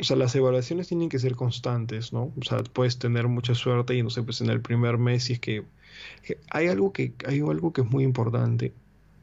[0.00, 2.32] o sea, las evaluaciones tienen que ser constantes, ¿no?
[2.40, 5.34] O sea, puedes tener mucha suerte y no sé, pues en el primer mes, si
[5.34, 5.64] es que,
[6.50, 8.72] hay algo que hay algo que es muy importante,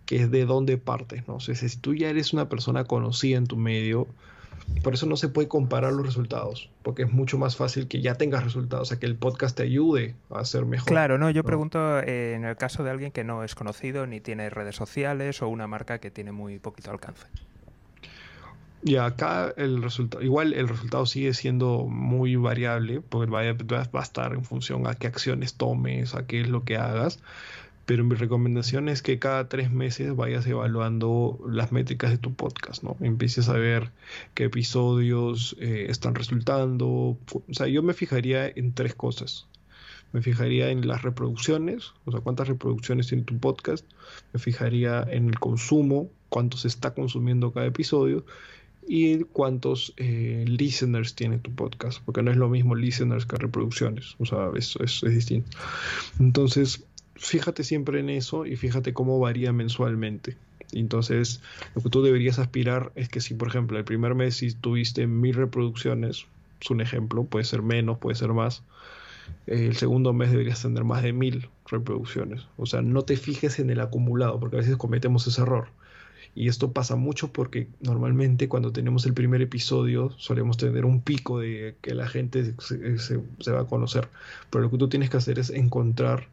[0.05, 1.35] que es de dónde partes, ¿no?
[1.35, 4.07] O sea, si tú ya eres una persona conocida en tu medio,
[4.83, 8.15] por eso no se puede comparar los resultados, porque es mucho más fácil que ya
[8.15, 10.87] tengas resultados, o sea, que el podcast te ayude a ser mejor.
[10.87, 14.21] Claro, no, yo pregunto eh, en el caso de alguien que no es conocido ni
[14.21, 17.25] tiene redes sociales o una marca que tiene muy poquito alcance.
[18.81, 24.33] Y acá el resultado, igual el resultado sigue siendo muy variable, porque va a estar
[24.33, 27.19] en función a qué acciones tomes, a qué es lo que hagas.
[27.89, 32.83] Pero mi recomendación es que cada tres meses vayas evaluando las métricas de tu podcast,
[32.83, 32.95] ¿no?
[32.99, 33.91] Empieces a ver
[34.35, 36.87] qué episodios eh, están resultando.
[36.87, 37.17] O
[37.49, 39.47] sea, yo me fijaría en tres cosas.
[40.13, 43.83] Me fijaría en las reproducciones, o sea, cuántas reproducciones tiene tu podcast.
[44.33, 48.23] Me fijaría en el consumo, cuánto se está consumiendo cada episodio
[48.91, 54.15] y cuántos eh, listeners tiene tu podcast, porque no es lo mismo listeners que reproducciones,
[54.17, 55.55] o sea, eso es, distinto.
[56.19, 56.83] Entonces,
[57.15, 60.37] fíjate siempre en eso y fíjate cómo varía mensualmente.
[60.71, 61.39] Entonces,
[61.75, 65.05] lo que tú deberías aspirar es que si, por ejemplo, el primer mes si tuviste
[65.05, 66.25] mil reproducciones,
[66.59, 68.63] es un ejemplo, puede ser menos, puede ser más,
[69.45, 72.47] el segundo mes deberías tener más de mil reproducciones.
[72.57, 75.67] O sea, no te fijes en el acumulado, porque a veces cometemos ese error.
[76.35, 81.39] Y esto pasa mucho porque normalmente cuando tenemos el primer episodio solemos tener un pico
[81.39, 84.07] de que la gente se, va a conocer.
[84.49, 86.27] Pero lo que tú tienes que hacer es encontrar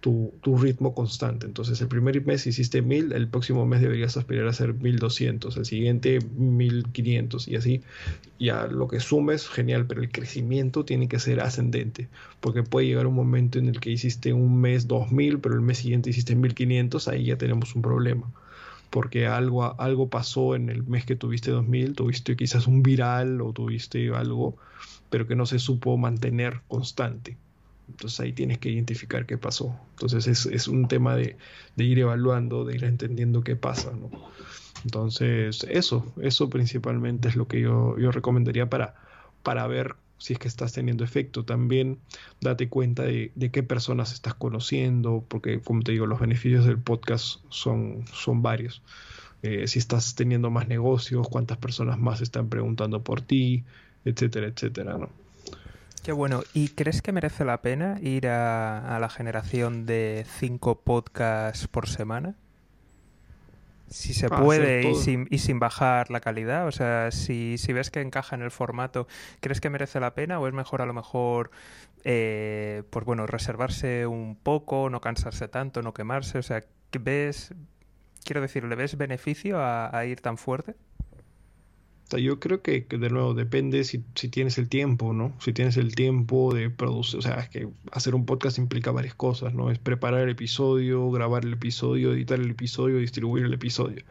[0.00, 1.46] tu, ritmo constante.
[1.46, 5.64] Entonces el primer mes hiciste 1000, el próximo mes deberías aspirar a hacer 1200, el
[5.64, 7.82] siguiente 1500 y así.
[8.38, 12.08] Ya lo que sumes, genial, pero el crecimiento tiene que ser ascendente.
[12.40, 15.78] Porque puede llegar un momento en el que hiciste un mes 2000, pero el mes
[15.78, 18.30] siguiente hiciste 1500, ahí ya tenemos un problema
[18.94, 23.52] porque algo, algo pasó en el mes que tuviste 2000, tuviste quizás un viral o
[23.52, 24.56] tuviste algo,
[25.10, 27.36] pero que no se supo mantener constante.
[27.88, 29.76] Entonces ahí tienes que identificar qué pasó.
[29.94, 31.36] Entonces es, es un tema de,
[31.74, 33.90] de, ir evaluando, de ir entendiendo qué pasa.
[34.84, 38.94] Entonces eso, eso principalmente es lo que yo, yo recomendaría para,
[39.42, 41.44] para ver si es que estás teniendo efecto.
[41.44, 41.98] También
[42.40, 47.40] date cuenta de, qué personas estás conociendo, porque como te digo, los beneficios del podcast
[47.50, 48.80] son, son varios.
[49.42, 53.64] Eh, si estás teniendo más negocios, cuántas personas más están preguntando por ti,
[54.06, 55.10] etcétera, etcétera, ¿no?
[56.02, 56.42] Qué bueno.
[56.54, 61.86] ¿Y crees que merece la pena ir a, a la generación de cinco podcasts por
[61.86, 62.34] semana?
[63.88, 66.66] Si se puede y sin, y sin, bajar la calidad.
[66.66, 69.06] O sea, si, si, ves que encaja en el formato,
[69.40, 71.50] ¿crees que merece la pena o es mejor a lo mejor,
[72.04, 76.38] eh, pues bueno, reservarse un poco, no cansarse tanto, no quemarse?
[76.38, 76.64] O sea,
[77.00, 77.54] ¿ves,
[78.24, 80.74] quiero decir, ¿le ves beneficio a ir tan fuerte?
[82.10, 85.34] Yo creo que, de nuevo depende si, tienes el tiempo, ¿no?
[85.40, 89.14] Si tienes el tiempo de producir, o sea, es que hacer un podcast implica varias
[89.14, 89.70] cosas, ¿no?
[89.70, 94.04] Es preparar el episodio, grabar el episodio, editar el episodio, distribuir el episodio.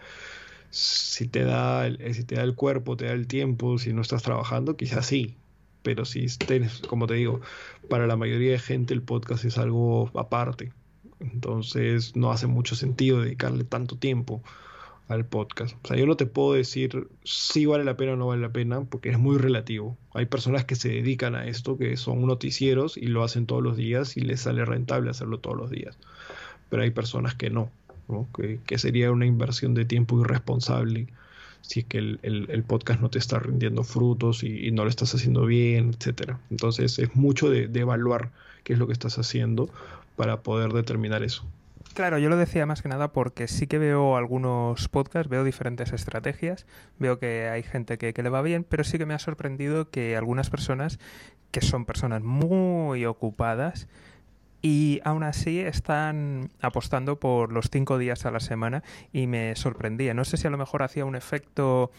[0.69, 3.93] Si te da el, eh, si te da el cuerpo, te da el tiempo, si
[3.93, 5.35] no estás trabajando, quizás sí.
[5.83, 7.41] Pero si tienes, como te digo,
[7.89, 10.71] para la mayoría de gente el podcast es algo aparte.
[11.19, 14.41] Entonces no hace mucho sentido dedicarle tanto tiempo
[15.07, 15.75] al podcast.
[15.83, 18.51] O sea, yo no te puedo decir si vale la pena o no vale la
[18.51, 19.97] pena, porque es muy relativo.
[20.13, 23.77] Hay personas que se dedican a esto, que son noticieros y lo hacen todos los
[23.77, 25.97] días y les sale rentable hacerlo todos los días.
[26.69, 27.69] Pero hay personas que no,
[28.33, 31.07] Que, sería una inversión de tiempo irresponsable
[31.61, 35.45] si es que el, podcast no te está rindiendo frutos y, no lo estás haciendo
[35.45, 36.39] bien, etcétera.
[36.49, 38.31] Entonces es mucho de evaluar
[38.63, 39.69] qué es lo que estás haciendo
[40.15, 41.45] para poder determinar eso.
[41.93, 45.93] Claro, yo lo decía más que nada porque sí que veo algunos podcasts, veo diferentes
[45.93, 46.65] estrategias,
[46.97, 50.17] veo que hay gente que, le va bien, pero sí que me ha sorprendido que
[50.17, 50.97] algunas personas,
[51.51, 53.87] que son personas muy ocupadas,
[54.63, 58.81] y aún así están apostando por los cinco días a la semana
[59.11, 60.15] y me sorprendía.
[60.15, 61.91] No sé si a lo mejor hacía un efecto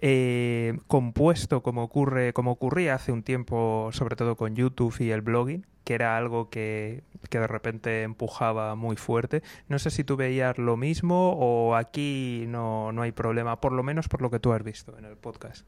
[0.00, 5.22] eh, compuesto como ocurre, como ocurría hace un tiempo, sobre todo con YouTube y el
[5.22, 9.42] blogging, que era algo que, que, de repente empujaba muy fuerte.
[9.68, 13.82] No sé si tú veías lo mismo o aquí no, no hay problema, por lo
[13.82, 15.66] menos por lo que tú has visto en el podcast.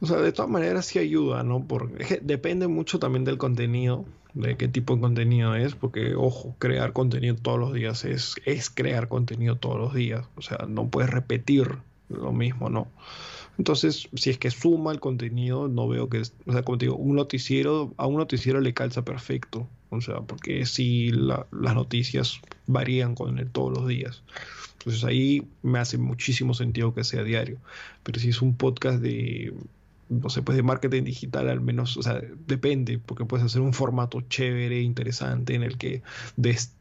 [0.00, 1.64] O sea, de todas maneras sí ayuda, ¿no?
[1.66, 4.04] Porque depende mucho también del contenido,
[4.34, 8.70] de qué tipo de contenido es, porque, ojo, crear contenido todos los días es, es
[8.70, 10.26] crear contenido todos los días.
[10.36, 11.78] O sea, no puedes repetir
[12.08, 12.88] lo mismo, ¿no?
[13.58, 16.96] Entonces, si es que suma el contenido, no veo que, o sea, como te digo,
[16.96, 23.14] un noticiero, a un noticiero le calza perfecto, o sea, porque si las noticias varían
[23.14, 24.22] con él todos los días.
[24.78, 27.58] Entonces ahí me hace muchísimo sentido que sea diario.
[28.04, 29.52] Pero si es un podcast de,
[30.08, 33.72] no sé, pues de marketing digital al menos, o sea, depende, porque puedes hacer un
[33.72, 36.02] formato chévere, interesante, en el que
[36.36, 36.74] des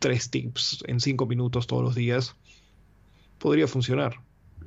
[0.00, 2.34] tres tips en cinco minutos todos los días,
[3.38, 4.25] podría funcionar.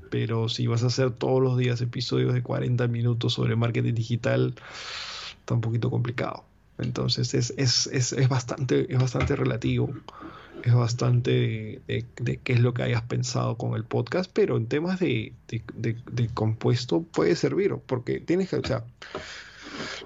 [0.09, 4.55] Pero si vas a hacer todos los días episodios de 40 minutos sobre marketing digital,
[5.39, 6.43] está un poquito complicado.
[6.77, 9.93] Entonces es, es, es, es bastante, es bastante relativo
[10.63, 14.99] es bastante de, qué es lo que hayas pensado con el podcast, pero en temas
[14.99, 15.33] de,
[16.33, 18.83] compuesto puede servir, porque tienes que, o sea,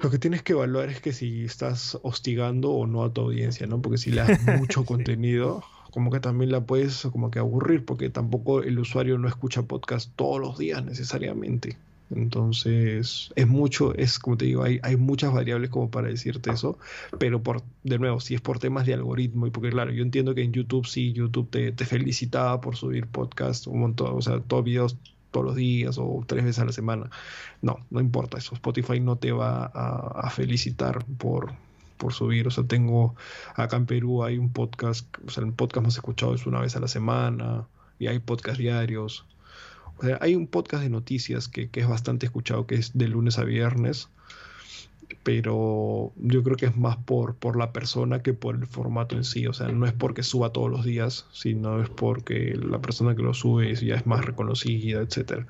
[0.01, 3.67] lo que tienes que evaluar es que si estás hostigando o no a tu audiencia,
[3.67, 3.81] ¿no?
[3.81, 5.63] Porque si le das mucho contenido,
[5.93, 10.11] como que también la puedes como que aburrir, porque tampoco el usuario no escucha podcast
[10.15, 11.77] todos los días necesariamente.
[12.09, 16.79] Entonces, es mucho, es como te digo, hay, hay muchas variables como para decirte eso,
[17.19, 20.33] pero por, de nuevo, si es por temas de algoritmo, y porque claro, yo entiendo
[20.33, 24.39] que en YouTube sí, YouTube te, te felicitaba por subir podcast, un montón, o sea,
[24.39, 24.97] todos videos
[25.29, 27.09] todos los días o tres veces a la semana.
[27.61, 28.53] No, no importa eso.
[28.53, 31.53] Spotify no te va a, a felicitar por,
[32.03, 32.47] por subir.
[32.47, 33.15] O sea, tengo
[33.55, 36.75] acá en Perú hay un podcast, o sea, el podcast más escuchado es una vez
[36.75, 39.25] a la semana y hay podcast diarios
[40.19, 44.09] hay un podcast de noticias que, es bastante escuchado, que es de lunes a viernes,
[45.23, 49.23] pero yo creo que es más por, por la persona que por el formato en
[49.23, 49.47] sí.
[49.47, 53.23] O sea, no es porque suba todos los días, sino es porque la persona que
[53.23, 55.45] lo sube ya es más reconocida, etc.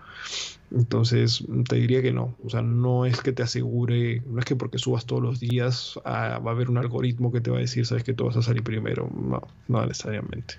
[0.72, 2.36] Entonces, te diría que no.
[2.44, 6.00] O sea, no es que te asegure, no es que porque subas todos los días
[6.06, 8.38] ah, va a haber un algoritmo que te va a decir, sabes que tú vas
[8.38, 9.10] a salir primero.
[9.14, 10.56] No, no necesariamente.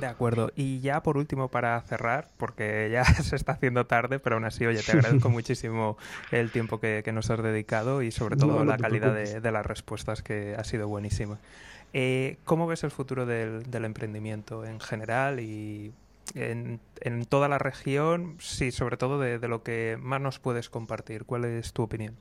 [0.00, 0.50] De acuerdo.
[0.56, 4.66] Y ya por último, para cerrar, porque ya se está haciendo tarde, pero aún así,
[4.66, 5.96] oye, te agradezco muchísimo
[6.30, 10.54] el tiempo que, nos has dedicado y sobre todo la calidad de, las respuestas, que
[10.58, 11.38] ha sido buenísima.
[11.92, 15.92] Eh, ¿Cómo ves el futuro del, emprendimiento en general y
[16.34, 16.80] en,
[17.28, 18.36] toda la región?
[18.38, 21.24] Sí, sobre todo de, lo que más nos puedes compartir.
[21.24, 22.14] ¿Cuál es tu opinión?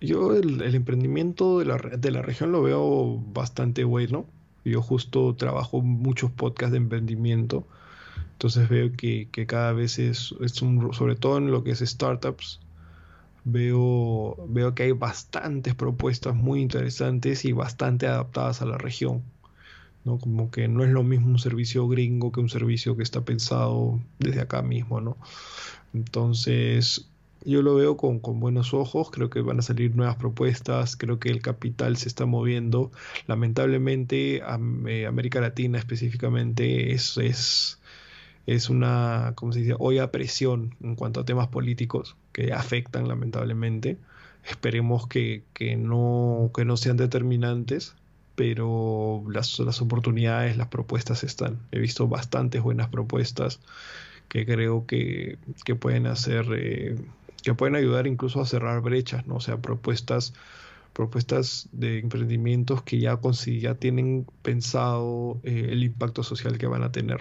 [0.00, 4.26] Yo el, el emprendimiento de la, de la región lo veo bastante bueno
[4.70, 7.66] yo justo trabajo muchos podcasts de emprendimiento,
[8.32, 12.60] entonces veo que, cada vez es, es, un, sobre todo en lo que es startups,
[13.44, 19.22] veo, veo que hay bastantes propuestas muy interesantes y bastante adaptadas a la región.
[20.04, 20.18] ¿no?
[20.18, 24.00] Como que no es lo mismo un servicio gringo que un servicio que está pensado
[24.18, 25.16] desde acá mismo, ¿no?
[25.94, 27.08] Entonces,
[27.44, 31.30] yo lo veo con, buenos ojos, creo que van a salir nuevas propuestas, creo que
[31.30, 32.90] el capital se está moviendo.
[33.26, 34.42] Lamentablemente,
[34.88, 37.80] eh, América Latina específicamente es, es,
[38.46, 43.08] es una, ¿cómo se dice?, olla a presión en cuanto a temas políticos que afectan
[43.08, 43.98] lamentablemente.
[44.48, 45.42] Esperemos que,
[45.78, 47.94] no, que no sean determinantes,
[48.34, 51.58] pero las, las oportunidades, las propuestas están.
[51.72, 53.60] He visto bastantes buenas propuestas
[54.28, 55.38] que creo que,
[55.78, 56.96] pueden hacer eh,
[57.44, 59.36] que pueden ayudar incluso a cerrar brechas, ¿no?
[59.36, 60.32] O sea, propuestas,
[60.94, 63.20] propuestas de emprendimientos que ya,
[63.60, 67.20] ya tienen pensado eh, el impacto social que van a tener.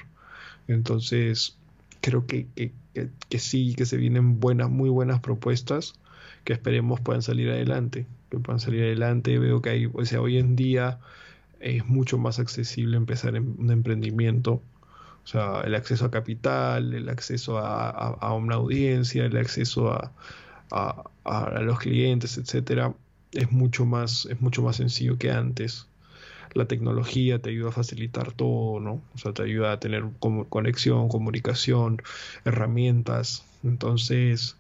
[0.68, 1.58] Entonces,
[2.00, 5.94] creo que, que, sí, que se vienen buenas, muy buenas propuestas
[6.46, 9.38] que esperemos puedan salir adelante, que puedan salir adelante.
[9.40, 11.00] Veo que hay, o sea, hoy en día
[11.60, 14.62] es mucho más accesible empezar un emprendimiento
[15.24, 20.12] o sea, el acceso a capital, el acceso a, una audiencia, el acceso a,
[21.62, 22.94] los clientes, etcétera,
[23.32, 25.88] es mucho más, es mucho más sencillo que antes.
[26.54, 29.02] La tecnología te ayuda a facilitar todo, ¿no?
[29.16, 30.04] O sea, te ayuda a tener
[30.50, 32.02] conexión, comunicación,
[32.46, 33.44] herramientas.
[33.64, 34.58] Entonces,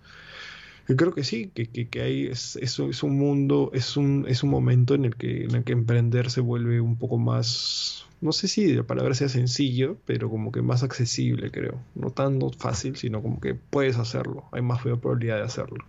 [0.88, 4.43] yo creo que sí, que, que, hay, es, es, es, un mundo, es un, es
[4.43, 8.32] un momento en el, que, en el que emprender se vuelve un poco más, no
[8.32, 11.82] sé si la palabra sea sencillo, pero como que más accesible, creo.
[11.93, 14.45] No tan fácil, sino como que puedes hacerlo.
[14.53, 15.84] Hay más probabilidad de hacerlo.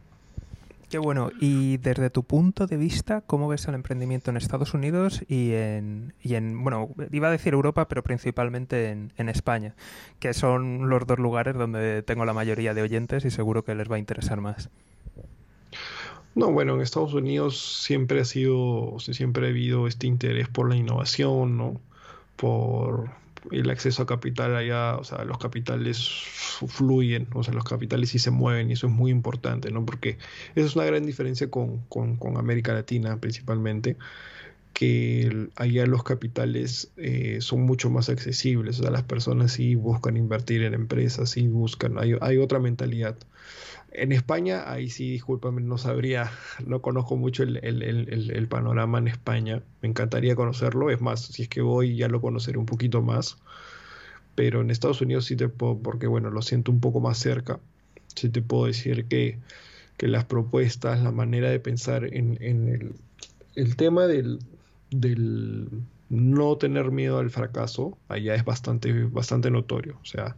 [0.90, 1.30] Qué bueno.
[1.40, 6.12] Y desde tu punto de vista, ¿cómo ves el emprendimiento en Estados Unidos y en,
[6.20, 9.76] y en bueno, iba a decir Europa, pero principalmente en, en, España,
[10.18, 13.88] que son los dos lugares donde tengo la mayoría de oyentes y seguro que les
[13.88, 14.70] va a interesar más?
[16.34, 20.74] No, bueno, en Estados Unidos siempre ha sido, siempre ha habido este interés por la
[20.74, 21.80] innovación, ¿no?
[22.36, 23.10] Por
[23.50, 25.98] el acceso a capital allá, o sea, los capitales
[26.66, 29.84] fluyen, o sea, los capitales sí se mueven y eso es muy importante, ¿no?
[29.84, 30.18] Porque
[30.54, 31.84] eso es una gran diferencia con,
[32.36, 33.96] América Latina principalmente,
[34.72, 40.16] que allá los capitales eh, son mucho más accesibles, o sea, las personas sí buscan
[40.16, 43.16] invertir en empresas, sí buscan, hay, hay otra mentalidad.
[43.94, 46.30] En España, ahí sí, discúlpame, no sabría,
[46.66, 49.62] no conozco mucho el, panorama en España.
[49.82, 50.90] Me encantaría conocerlo.
[50.90, 53.38] Es más, si es que voy ya lo conoceré un poquito más.
[54.34, 57.60] Pero en Estados Unidos sí te puedo, porque bueno, lo siento un poco más cerca.
[58.16, 59.38] Sí te puedo decir que,
[59.96, 62.96] que las propuestas, la manera de pensar en,
[63.54, 64.40] el tema del,
[64.90, 65.68] del
[66.08, 69.98] no tener miedo al fracaso, allá es bastante, bastante notorio.
[70.02, 70.36] O sea,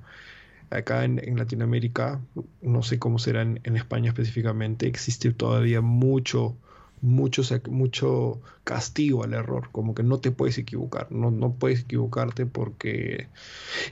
[0.71, 2.21] acá en, Latinoamérica,
[2.63, 6.57] no sé cómo será en, España específicamente, existe todavía mucho,
[7.01, 12.47] mucho, mucho castigo al error, como que no te puedes equivocar, no, no puedes equivocarte
[12.47, 13.29] porque...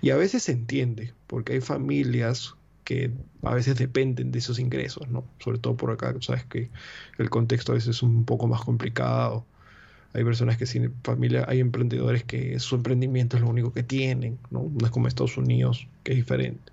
[0.02, 2.54] Y a veces se entiende, porque hay familias
[2.84, 3.12] que
[3.42, 5.24] a veces dependen de esos ingresos, ¿no?
[5.38, 6.70] Sobre todo por acá, sabes que
[7.18, 9.46] el contexto a veces es un poco más complicado
[10.14, 14.38] hay personas que sin familia, hay emprendedores que su emprendimiento es lo único que tienen,
[14.50, 14.70] ¿no?
[14.72, 16.72] No es como Estados Unidos, que es diferente.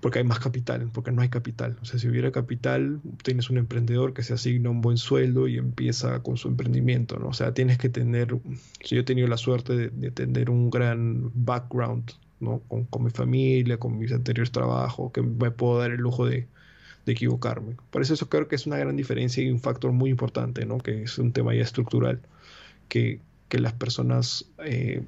[0.00, 1.76] Porque hay más capital, porque no hay capital.
[1.82, 5.58] O sea, si hubiera capital, tienes un emprendedor que se asigna un buen sueldo y
[5.58, 7.28] empieza con su emprendimiento, ¿no?
[7.28, 8.34] O sea, tienes que tener,
[8.82, 12.60] si yo he tenido la suerte de, tener un gran background, ¿no?
[12.66, 16.48] Con, con mi familia, con mis anteriores trabajos, que me puedo dar el lujo de,
[17.06, 17.76] de equivocarme.
[17.90, 20.78] Por eso, eso creo que es una gran diferencia y un factor muy importante, ¿no?
[20.78, 22.20] que es un tema ya estructural,
[22.88, 25.02] que, que las personas eh,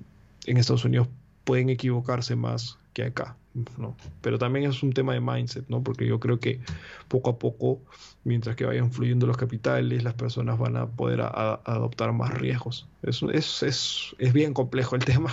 [0.46, 1.08] en Estados Unidos
[1.44, 3.36] pueden equivocarse más que acá.
[3.78, 3.96] ¿no?
[4.20, 5.82] Pero también es un tema de mindset, ¿no?
[5.82, 6.60] porque yo creo que
[7.06, 7.80] poco a poco,
[8.24, 12.88] mientras que vayan fluyendo los capitales, las personas van a poder adoptar más riesgos.
[13.02, 15.32] Es, es, es, es, bien complejo el tema,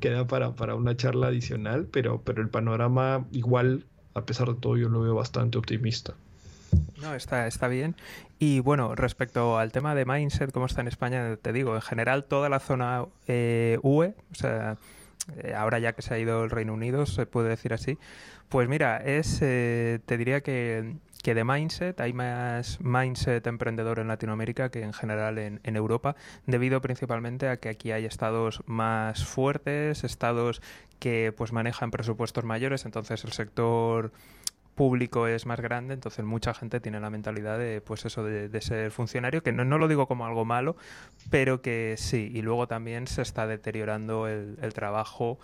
[0.00, 3.84] queda para, para una charla adicional, pero, pero el panorama igual
[4.14, 6.14] a pesar de todo yo lo veo bastante optimista.
[7.00, 7.94] No, está, está bien.
[8.38, 12.24] Y bueno, respecto al tema de mindset, como está en España, te digo, en general
[12.24, 14.76] toda la zona eh, UE, o sea,
[15.36, 17.98] eh, ahora ya que se ha ido el Reino Unido, se puede decir así,
[18.48, 24.08] pues mira, es, eh, te diría que, que, de mindset, hay más mindset emprendedor en
[24.08, 26.16] Latinoamérica que en general en, en Europa,
[26.46, 30.60] debido principalmente a que aquí hay estados más fuertes, estados
[30.98, 34.12] que pues manejan presupuestos mayores, entonces el sector
[34.74, 38.90] público es más grande, entonces mucha gente tiene la mentalidad de, pues eso, de, ser
[38.90, 40.76] funcionario, que no, no, lo digo como algo malo,
[41.30, 45.38] pero que sí, y luego también se está deteriorando el, el trabajo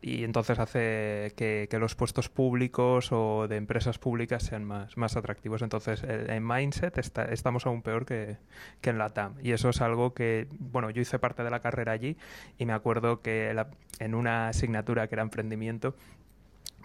[0.00, 5.62] y entonces hace que, los puestos públicos o de empresas públicas sean más, más atractivos.
[5.62, 8.36] Entonces, en Mindset está, estamos aún peor que,
[8.80, 9.34] que, en la TAM.
[9.42, 12.16] Y eso es algo que, bueno, yo hice parte de la carrera allí
[12.58, 13.54] y me acuerdo que
[13.98, 15.94] en una asignatura que era emprendimiento,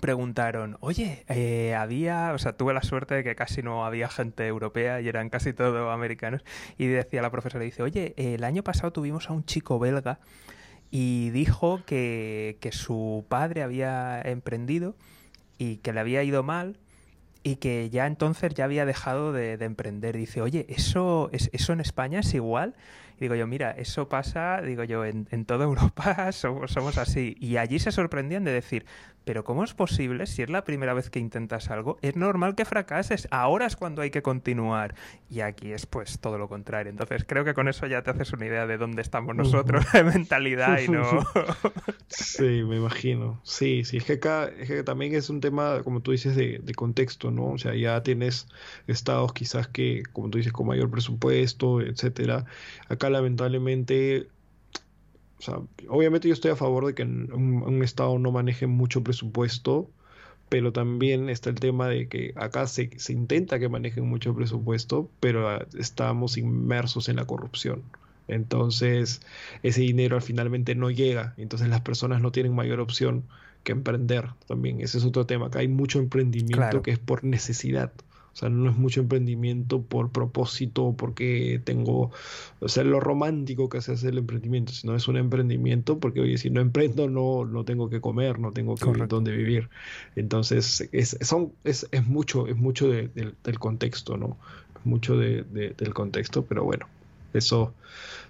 [0.04, 4.46] preguntaron, oye, eh, había, o sea, tuve la suerte de que casi no había gente
[4.46, 6.44] europea y eran casi todos americanos,
[6.78, 10.20] y decía la profesora, dice, oye, el año pasado tuvimos a un chico belga
[10.96, 14.94] y dijo que, que su padre había emprendido
[15.58, 16.78] y que le había ido mal
[17.42, 20.16] y que ya entonces ya había dejado de, de emprender.
[20.16, 22.76] Dice, oye, ¿eso, es, ¿eso en España es igual?
[23.18, 27.36] Y digo yo, mira, eso pasa, digo yo, en, en toda Europa somos, somos así.
[27.40, 28.86] Y allí se sorprendían de decir,
[29.26, 31.98] pero ¿cómo es posible si es la primera vez que intentas algo?
[32.02, 34.96] Es normal que fracases, ahora es cuando hay que continuar.
[35.30, 36.90] Y aquí es pues todo lo contrario.
[36.90, 40.04] Entonces creo que con eso ya te haces una idea de dónde estamos nosotros de
[40.04, 41.04] mentalidad y no...
[42.08, 43.40] sí, me imagino.
[43.44, 46.60] Sí, sí, es que acá es que también es un tema, como tú dices, de,
[46.60, 47.52] de contexto, ¿no?
[47.52, 48.48] O sea, ya tienes
[48.88, 52.46] estados quizás que, como tú dices, con mayor presupuesto, etcétera.
[52.90, 54.28] Acá lamentablemente
[55.44, 59.90] o sea, obviamente yo estoy a favor de que un, Estado no maneje mucho presupuesto,
[60.48, 65.10] pero también está el tema de que acá se, se intenta que manejen mucho presupuesto,
[65.20, 67.84] pero ah, estamos inmersos en la corrupción.
[68.30, 69.22] Entonces,
[69.64, 73.26] ese dinero finalmente no llega, entonces las personas no tienen mayor opción
[73.66, 74.80] que emprender también.
[74.80, 75.48] Ese es otro tema.
[75.48, 77.92] Acá hay mucho emprendimiento que es por necesidad.
[78.34, 82.12] O sea, no es mucho emprendimiento por propósito, porque tengo,
[82.60, 86.40] o sea, lo romántico que se hace el emprendimiento, sino es un emprendimiento porque, oye,
[86.40, 89.70] si no emprendo, no, no tengo que comer, no tengo que dónde vivir.
[90.16, 94.38] Entonces, es, son, es, es mucho, es mucho del contexto, ¿no?
[94.84, 96.88] Mucho de, del contexto, pero bueno,
[97.34, 97.74] eso,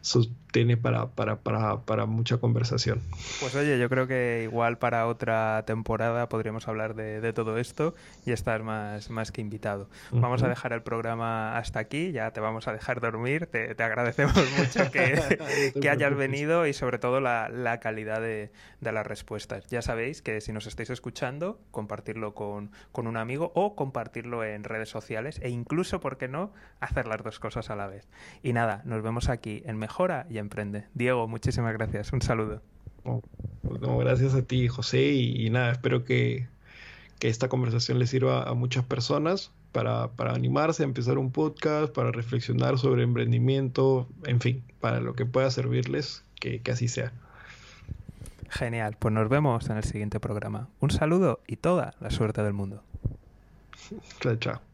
[0.01, 3.01] eso tiene para, para, para, para, mucha conversación.
[3.39, 7.95] Pues oye, yo creo que igual para otra temporada podríamos hablar de, de todo esto
[8.24, 9.89] y estar más, más que invitado.
[10.12, 13.84] Vamos a dejar el programa hasta aquí, ya te vamos a dejar dormir, te, te
[13.84, 19.08] agradecemos mucho que, que hayas venido y sobre todo la, la calidad de, de, las
[19.08, 19.66] respuestas.
[19.70, 24.64] Ya sabéis que si nos estáis escuchando, compartirlo con, con un amigo o compartirlo en
[24.64, 28.08] redes sociales e incluso, ¿por qué no?, hacer las dos cosas a la vez.
[28.43, 30.86] Y nada, nos vemos aquí en Mejora y en emprende.
[30.94, 32.14] Diego, muchísimas gracias.
[32.14, 32.62] Un saludo.
[33.04, 36.48] Pues gracias a ti, José, y, nada, espero que,
[37.20, 42.78] esta conversación le sirva a muchas personas para, animarse a empezar un podcast, para reflexionar
[42.78, 47.13] sobre emprendimiento, en fin, para lo que pueda servirles, que, que así sea.
[48.50, 50.67] Genial, pues nos vemos en el siguiente programa.
[50.82, 52.84] Un saludo y toda la suerte del mundo.
[54.20, 54.72] Chao, chao.